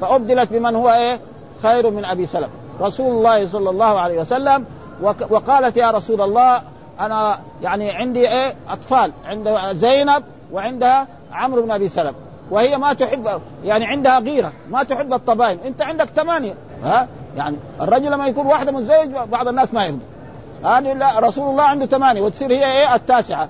فأبدلت 0.00 0.50
بمن 0.52 0.74
هو 0.74 0.90
إيه؟ 0.90 1.20
خير 1.62 1.90
من 1.90 2.04
أبي 2.04 2.26
سلمة. 2.26 2.48
رسول 2.80 3.16
الله 3.16 3.48
صلى 3.48 3.70
الله 3.70 4.00
عليه 4.00 4.20
وسلم 4.20 4.64
وقالت 5.30 5.76
يا 5.76 5.90
رسول 5.90 6.20
الله 6.20 6.60
أنا 7.00 7.38
يعني 7.62 7.90
عندي 7.90 8.28
إيه؟ 8.28 8.54
أطفال. 8.68 9.12
عند 9.24 9.58
زينب 9.72 10.22
وعندها 10.52 11.06
عمرو 11.32 11.62
بن 11.62 11.70
أبي 11.70 11.88
سلمة. 11.88 12.14
وهي 12.50 12.78
ما 12.78 12.92
تحب 12.92 13.28
يعني 13.64 13.86
عندها 13.86 14.18
غيرة 14.18 14.52
ما 14.70 14.82
تحب 14.82 15.12
الطبائم 15.12 15.58
أنت 15.64 15.82
عندك 15.82 16.08
ثمانية. 16.16 16.54
ها؟ 16.84 17.08
يعني 17.36 17.56
الرجل 17.80 18.10
لما 18.10 18.26
يكون 18.26 18.46
واحدة 18.46 18.72
متزوج 18.72 19.08
بعض 19.32 19.48
الناس 19.48 19.74
ما 19.74 19.84
يرضى 19.84 20.00
هذه 20.64 20.92
لا 20.92 21.18
رسول 21.18 21.50
الله 21.50 21.62
عنده 21.62 21.86
ثمانية 21.86 22.20
وتصير 22.20 22.52
هي 22.52 22.72
إيه؟ 22.72 22.94
التاسعة. 22.94 23.48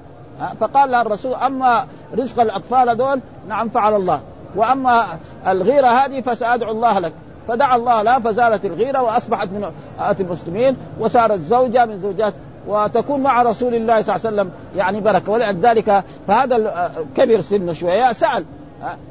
فقال 0.60 0.90
لها 0.90 1.02
الرسول 1.02 1.34
أما 1.34 1.86
رزق 2.18 2.40
الأطفال 2.40 2.88
هذول 2.88 3.20
نعم 3.48 3.68
فعل 3.68 3.96
الله. 3.96 4.20
وأما 4.56 5.06
الغيرة 5.46 5.86
هذه 5.86 6.20
فسأدعو 6.20 6.70
الله 6.70 6.98
لك. 6.98 7.12
فدعا 7.48 7.76
الله 7.76 8.02
لها 8.02 8.18
فزالت 8.18 8.64
الغيرة 8.64 9.02
وأصبحت 9.02 9.48
من 9.48 9.72
المسلمين 10.20 10.76
وصارت 11.00 11.40
زوجة 11.40 11.84
من 11.84 11.98
زوجات 11.98 12.34
وتكون 12.66 13.20
مع 13.20 13.42
رسول 13.42 13.74
الله 13.74 14.02
صلى 14.02 14.16
الله 14.16 14.26
عليه 14.26 14.36
وسلم 14.36 14.50
يعني 14.76 15.00
بركة. 15.00 15.32
ولذلك 15.32 16.04
فهذا 16.28 16.92
كبر 17.16 17.40
سنه 17.40 17.72
شوية. 17.72 18.12
سأل 18.12 18.44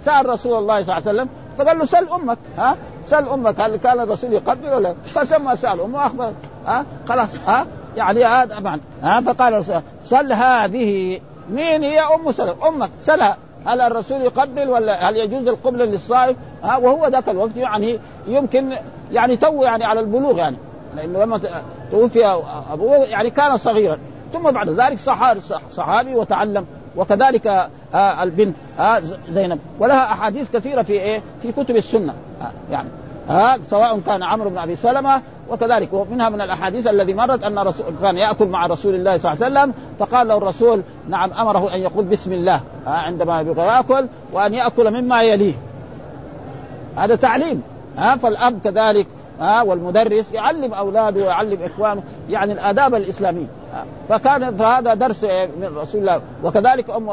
سأل 0.05 0.29
رسول 0.29 0.57
الله 0.57 0.83
صلى 0.83 0.97
الله 0.97 1.09
عليه 1.09 1.19
وسلم 1.19 1.29
فقال 1.57 1.79
له 1.79 1.85
سل 1.85 2.07
أمك 2.09 2.37
ها 2.57 2.75
سل 3.05 3.29
أمك 3.29 3.61
هل 3.61 3.75
كان 3.75 3.99
الرسول 3.99 4.33
يقبل 4.33 4.73
ولا 4.73 4.95
فسمى 5.15 5.55
سأل 5.55 5.81
امه 5.81 6.05
أخبر 6.05 6.31
ها 6.65 6.85
خلاص 7.09 7.29
ها 7.47 7.65
يعني 7.97 8.25
هذا 8.25 8.55
طبعا 8.55 8.79
ها 9.03 9.21
فقال 9.21 9.65
سل 10.03 10.33
هذه 10.33 11.19
مين 11.49 11.83
هي؟ 11.83 11.99
أم 11.99 12.31
سلم 12.31 12.55
أمك 12.67 12.89
سلها 13.01 13.37
هل 13.65 13.81
الرسول 13.81 14.21
يقبل 14.21 14.69
ولا 14.69 15.09
هل 15.09 15.17
يجوز 15.17 15.47
القبله 15.47 15.85
للصائم؟ 15.85 16.35
ها 16.63 16.77
وهو 16.77 17.07
ذاك 17.07 17.29
الوقت 17.29 17.57
يعني 17.57 17.99
يمكن 18.27 18.75
يعني 19.11 19.37
تو 19.37 19.63
يعني 19.63 19.85
على 19.85 19.99
البلوغ 19.99 20.37
يعني. 20.37 20.57
لأنه 20.95 21.19
لما 21.19 21.41
توفي 21.91 22.43
أبوه 22.71 22.95
يعني 22.95 23.29
كان 23.29 23.57
صغيرا. 23.57 23.97
ثم 24.33 24.51
بعد 24.51 24.69
ذلك 24.69 24.97
صحابي 24.97 25.39
صحابي 25.71 26.15
وتعلم. 26.15 26.65
وكذلك 26.95 27.47
آه 27.93 28.23
البنت 28.23 28.55
آه 28.79 29.01
زينب. 29.29 29.59
ولها 29.79 30.03
أحاديث 30.03 30.51
كثيرة 30.51 30.81
في 30.81 30.93
إيه؟ 30.93 31.21
في 31.41 31.51
كتب 31.51 31.75
السنة. 31.75 32.13
آه 32.41 32.51
يعني 32.71 32.89
ها 33.29 33.57
سواء 33.69 33.99
كان 33.99 34.23
عمرو 34.23 34.49
بن 34.49 34.57
أبي 34.57 34.75
سلمة 34.75 35.21
وكذلك. 35.49 35.93
ومنها 35.93 36.29
من 36.29 36.41
الأحاديث 36.41 36.87
الذي 36.87 37.13
مرت 37.13 37.43
أن 37.43 37.59
رسول 37.59 37.85
كان 38.01 38.17
يأكل 38.17 38.45
مع 38.45 38.65
رسول 38.65 38.95
الله 38.95 39.17
صلى 39.17 39.33
الله 39.33 39.45
عليه 39.45 39.59
وسلم. 39.59 39.73
فقال 39.99 40.27
له 40.27 40.37
الرسول 40.37 40.81
نعم 41.09 41.33
أمره 41.33 41.75
أن 41.75 41.79
يقول 41.79 42.05
بسم 42.05 42.33
الله. 42.33 42.61
عندما 42.87 43.41
يبغى 43.41 43.65
يأكل 43.65 44.07
وأن 44.33 44.53
يأكل 44.53 44.91
مما 45.01 45.21
يليه. 45.21 45.53
هذا 46.95 47.15
تعليم. 47.15 47.63
ها 47.97 48.15
فالأب 48.15 48.59
كذلك 48.63 49.07
ها 49.39 49.61
والمدرس 49.61 50.31
يعلم 50.33 50.73
أولاده 50.73 51.21
ويعلم 51.21 51.57
إخوانه 51.63 52.03
يعني 52.29 52.53
الآداب 52.53 52.95
الإسلامية. 52.95 53.47
فكان 54.09 54.57
فهذا 54.57 54.93
درس 54.93 55.23
من 55.23 55.77
رسول 55.77 56.01
الله. 56.01 56.21
وكذلك 56.43 56.89
أم 56.89 57.09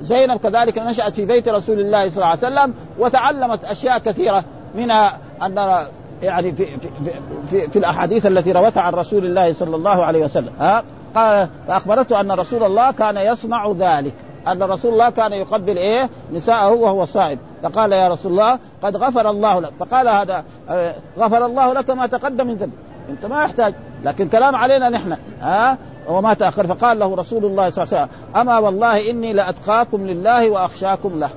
زينب 0.00 0.38
كذلك 0.38 0.78
نشأت 0.78 1.14
في 1.14 1.24
بيت 1.24 1.48
رسول 1.48 1.80
الله 1.80 2.10
صلى 2.10 2.16
الله 2.16 2.26
عليه 2.26 2.38
وسلم 2.38 2.74
وتعلمت 2.98 3.64
أشياء 3.64 3.98
كثيرة 3.98 4.44
منها 4.74 5.18
أن 5.42 5.86
يعني 6.22 6.52
في 6.52 6.66
في 6.66 6.88
في, 7.46 7.70
في 7.70 7.78
الأحاديث 7.78 8.26
التي 8.26 8.52
روتها 8.52 8.80
عن 8.80 8.92
رسول 8.92 9.24
الله 9.24 9.52
صلى 9.52 9.76
الله 9.76 10.04
عليه 10.04 10.24
وسلم. 10.24 10.52
ها 10.60 10.82
قال 11.14 11.48
فأخبرته 11.68 12.20
أن 12.20 12.32
رسول 12.32 12.62
الله 12.62 12.90
كان 12.90 13.16
يصنع 13.16 13.72
ذلك 13.78 14.12
أن 14.48 14.62
رسول 14.62 14.92
الله 14.92 15.10
كان 15.10 15.32
يقبل 15.32 15.76
إيه؟ 15.76 16.08
نساءه 16.32 16.72
وهو 16.72 17.04
صائم. 17.04 17.38
فقال 17.62 17.92
يا 17.92 18.08
رسول 18.08 18.32
الله 18.32 18.58
قد 18.82 18.96
غفر 18.96 19.30
الله 19.30 19.60
لك. 19.60 19.72
فقال 19.80 20.08
هذا 20.08 20.44
آه، 20.68 20.94
غفر 21.18 21.46
الله 21.46 21.72
لك 21.72 21.90
ما 21.90 22.06
تقدم 22.06 22.46
من 22.46 22.54
ذنب. 22.54 22.72
انت 23.10 23.26
ما 23.26 23.42
يحتاج. 23.42 23.74
لكن 24.04 24.28
كلام 24.28 24.56
علينا 24.56 24.88
نحن 24.88 25.16
ها؟ 25.40 25.78
وما 26.08 26.34
تأخر. 26.34 26.66
فقال 26.66 26.98
له 26.98 27.14
رسول 27.16 27.44
الله 27.44 27.70
صلى 27.70 27.84
الله 27.84 27.98
عليه 27.98 28.06
وسلم 28.06 28.40
أما 28.40 28.58
والله 28.58 29.10
إني 29.10 29.32
لأتقاكم 29.32 30.06
لله 30.06 30.50
وأخشاكم 30.50 31.18
له. 31.20 31.30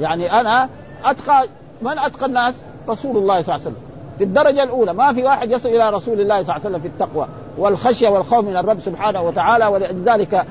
يعني 0.00 0.40
أنا 0.40 0.68
أتقى 1.04 1.44
من 1.82 1.98
أتقى 1.98 2.26
الناس؟ 2.26 2.54
رسول 2.88 3.16
الله 3.16 3.42
صلى 3.42 3.54
الله 3.54 3.66
عليه 3.66 3.76
وسلم. 3.76 3.92
في 4.18 4.24
الدرجة 4.24 4.62
الأولى 4.62 4.92
ما 4.92 5.12
في 5.12 5.24
واحد 5.24 5.50
يصل 5.50 5.68
إلى 5.68 5.90
رسول 5.90 6.20
الله 6.20 6.42
صلى 6.42 6.42
الله 6.42 6.52
عليه 6.52 6.64
وسلم 6.64 6.80
في 6.80 6.88
التقوى 6.88 7.26
والخشية 7.58 8.08
والخوف 8.08 8.44
من 8.44 8.56
الرب 8.56 8.80
سبحانه 8.80 9.22
وتعالى. 9.22 9.66
ولذلك 9.66 10.46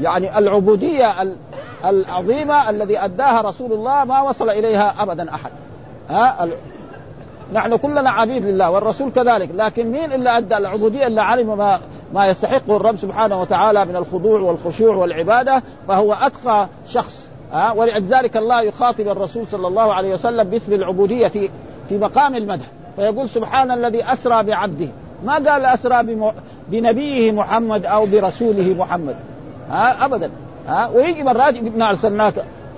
يعني 0.00 0.38
العبودية 0.38 1.22
العظيمة 1.84 2.70
الذي 2.70 2.98
أداها 2.98 3.40
رسول 3.40 3.72
الله 3.72 4.04
ما 4.04 4.22
وصل 4.22 4.50
إليها 4.50 4.94
أبدا 4.98 5.34
أحد. 5.34 5.50
ها؟ 6.10 6.48
نحن 7.52 7.76
كلنا 7.76 8.10
عبيد 8.10 8.44
لله 8.44 8.70
والرسول 8.70 9.10
كذلك 9.12 9.48
لكن 9.54 9.92
مين 9.92 10.12
إلا 10.12 10.38
أدى 10.38 10.56
العبودية 10.56 11.06
إلا 11.06 11.22
علم 11.22 11.58
ما 11.58 11.80
ما 12.14 12.26
يستحقه 12.26 12.76
الرب 12.76 12.96
سبحانه 12.96 13.40
وتعالى 13.40 13.84
من 13.84 13.96
الخضوع 13.96 14.40
والخشوع 14.40 14.96
والعبادة 14.96 15.62
فهو 15.88 16.12
أتقى 16.12 16.68
شخص. 16.88 17.26
ها؟ 17.52 17.72
ولذلك 17.72 18.36
الله 18.36 18.62
يخاطب 18.62 19.08
الرسول 19.08 19.46
صلى 19.46 19.68
الله 19.68 19.94
عليه 19.94 20.14
وسلم 20.14 20.50
باسم 20.50 20.72
العبودية 20.72 21.28
في 21.28 21.48
في 21.88 21.98
مقام 21.98 22.36
المدح 22.36 22.66
فيقول 22.96 23.28
سبحان 23.28 23.70
الذي 23.70 24.04
أسرى 24.04 24.42
بعبده. 24.42 24.88
ما 25.24 25.34
قال 25.34 25.64
أسرى 25.64 26.16
بنبيه 26.68 27.32
محمد 27.32 27.86
أو 27.86 28.06
برسوله 28.06 28.74
محمد. 28.74 29.16
ها؟ 29.70 30.04
أبدا. 30.04 30.30
ها؟ 30.70 30.88
ويجي 30.88 31.22
مرات 31.22 31.56
إنا 31.56 31.90
أرسلناك 31.90 32.34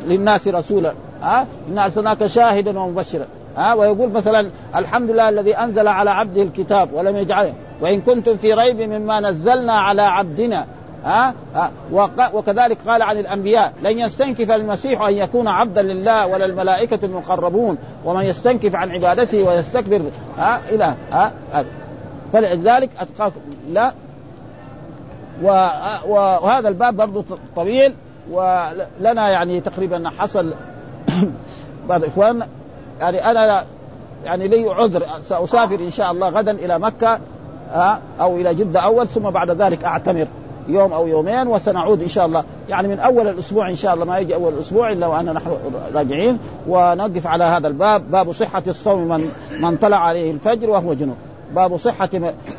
للناس 0.07 0.49
رسولا 0.49 0.93
ها؟ 1.23 1.47
إنا 1.69 1.85
أرسلناك 1.85 2.27
شاهدا 2.27 2.79
ومبشرا 2.79 3.27
ها؟ 3.57 3.75
ويقول 3.75 4.11
مثلا 4.11 4.51
الحمد 4.77 5.11
لله 5.11 5.29
الذي 5.29 5.57
أنزل 5.57 5.89
على 5.89 6.11
عبده 6.11 6.43
الكتاب 6.43 6.93
ولم 6.93 7.17
يجعله 7.17 7.55
وإن 7.81 8.01
كنتم 8.01 8.37
في 8.37 8.55
ريب 8.55 8.81
مما 8.81 9.21
نزلنا 9.21 9.73
على 9.73 10.03
عبدنا 10.03 10.67
ها, 11.05 11.35
ها؟ 11.55 11.71
وكذلك 12.35 12.79
قال 12.87 13.03
عن 13.03 13.19
الأنبياء 13.19 13.73
لن 13.83 13.99
يستنكف 13.99 14.51
المسيح 14.51 15.03
أن 15.03 15.15
يكون 15.15 15.49
عبدا 15.49 15.83
لله 15.83 16.27
ولا 16.27 16.45
الملائكة 16.45 16.99
المقربون 17.05 17.79
ومن 18.05 18.25
يستنكف 18.25 18.75
عن 18.75 18.91
عبادته 18.91 19.43
ويستكبر 19.43 20.03
ها؟ 20.39 20.61
إلى 20.71 20.95
ها, 21.11 21.33
ها 21.53 21.65
فلذلك 22.33 22.91
اتقاكم 23.01 23.41
لا 23.71 23.93
وهذا 25.43 26.69
الباب 26.69 26.97
برضه 26.97 27.25
طويل 27.57 27.95
ولنا 28.31 29.31
يعني 29.31 29.61
تقريبا 29.61 30.11
حصل 30.19 30.55
بعض 31.89 32.05
اخواننا 32.05 32.47
يعني 33.01 33.31
أنا 33.31 33.65
يعني 34.25 34.49
لي 34.49 34.71
عذر 34.71 35.07
سأسافر 35.23 35.75
إن 35.75 35.91
شاء 35.91 36.11
الله 36.11 36.29
غدا 36.29 36.51
إلى 36.53 36.79
مكة 36.79 37.19
أو 38.21 38.37
إلى 38.37 38.55
جدة 38.55 38.81
أول 38.81 39.09
ثم 39.09 39.31
بعد 39.31 39.51
ذلك 39.51 39.85
أعتمر 39.85 40.27
يوم 40.69 40.93
أو 40.93 41.07
يومين 41.07 41.49
وسنعود 41.49 42.03
إن 42.03 42.09
شاء 42.09 42.27
الله. 42.27 42.45
يعني 42.69 42.89
من 42.89 42.99
أول 42.99 43.29
الأسبوع 43.29 43.71
إن 43.71 43.75
شاء 43.75 43.95
الله 43.95 44.05
ما 44.05 44.19
يجي 44.19 44.35
أول 44.35 44.53
الأسبوع 44.53 44.93
إلا 44.93 45.07
وأنا 45.07 45.33
نحن 45.33 45.51
راجعين 45.95 46.39
ونقف 46.69 47.27
على 47.27 47.45
هذا 47.45 47.69
الباب 47.69 48.11
باب 48.11 48.33
صحة 48.33 48.63
الصوم 48.67 49.09
من 49.09 49.31
من 49.61 49.77
طلع 49.77 49.97
عليه 49.97 50.31
الفجر 50.31 50.71
وهو 50.71 50.95
جنوب. 50.95 51.17
باب 51.55 51.77
صحة 51.77 52.09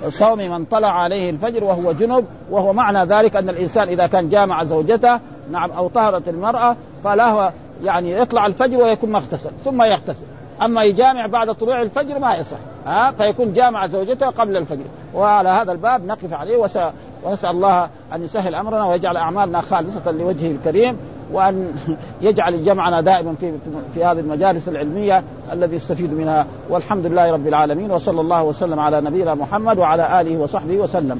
صوم 0.10 0.38
من 0.38 0.66
طلع 0.66 0.88
عليه 0.88 1.30
الفجر 1.30 1.64
وهو 1.64 1.92
جنب 1.92 2.26
وهو 2.52 2.74
معنى 2.74 3.04
ذلك 3.04 3.36
أن 3.36 3.50
الإنسان 3.50 3.88
إذا 3.88 4.08
كان 4.08 4.30
جامع 4.30 4.64
زوجته 4.64 5.20
نعم 5.52 5.72
أو 5.72 5.88
طهرت 5.88 6.28
المرأة 6.28 6.76
فله 7.04 7.52
يعني 7.84 8.12
يطلع 8.12 8.46
الفجر 8.46 8.78
ويكون 8.78 9.12
مغتسل 9.12 9.50
ثم 9.66 9.82
يغتسل. 9.82 10.26
أما 10.62 10.84
يجامع 10.84 11.26
بعد 11.26 11.54
طلوع 11.54 11.82
الفجر 11.82 12.20
ما 12.20 12.36
يصح 12.36 12.58
ها؟ 12.86 13.12
فيكون 13.12 13.54
جامع 13.54 13.88
زوجته 13.88 14.30
قبل 14.30 14.58
الفجر. 14.58 14.86
وعلى 15.16 15.50
هذا 15.50 15.72
الباب 15.72 16.06
نقف 16.06 16.34
عليه 16.34 16.58
وس... 16.58 16.80
ونسال 17.24 17.50
الله 17.50 17.90
أن 18.14 18.24
يسهل 18.24 18.56
أمرنا 18.56 18.86
ويجعل 18.86 19.18
أعمالنا 19.18 19.62
خالصة 19.62 20.12
لوجهه 20.12 20.52
الكريم. 20.52 20.98
وأن 21.34 21.76
يجعل 22.22 22.64
جمعنا 22.64 23.02
دائما 23.02 23.36
في 23.40 23.54
في 23.94 24.06
هذه 24.06 24.20
المجالس 24.20 24.70
العلمية 24.70 25.24
الذي 25.52 25.76
يستفيد 25.76 26.14
منها. 26.14 26.46
والحمد 26.70 27.06
لله 27.06 27.32
رب 27.32 27.48
العالمين 27.48 27.92
وصلى 27.92 28.22
الله 28.22 28.44
وسلم 28.44 28.80
على 28.80 29.02
نبينا 29.02 29.36
محمد 29.36 29.78
وعلى 29.78 30.22
آله 30.22 30.38
وصحبه 30.38 30.78
وسلم. 30.78 31.20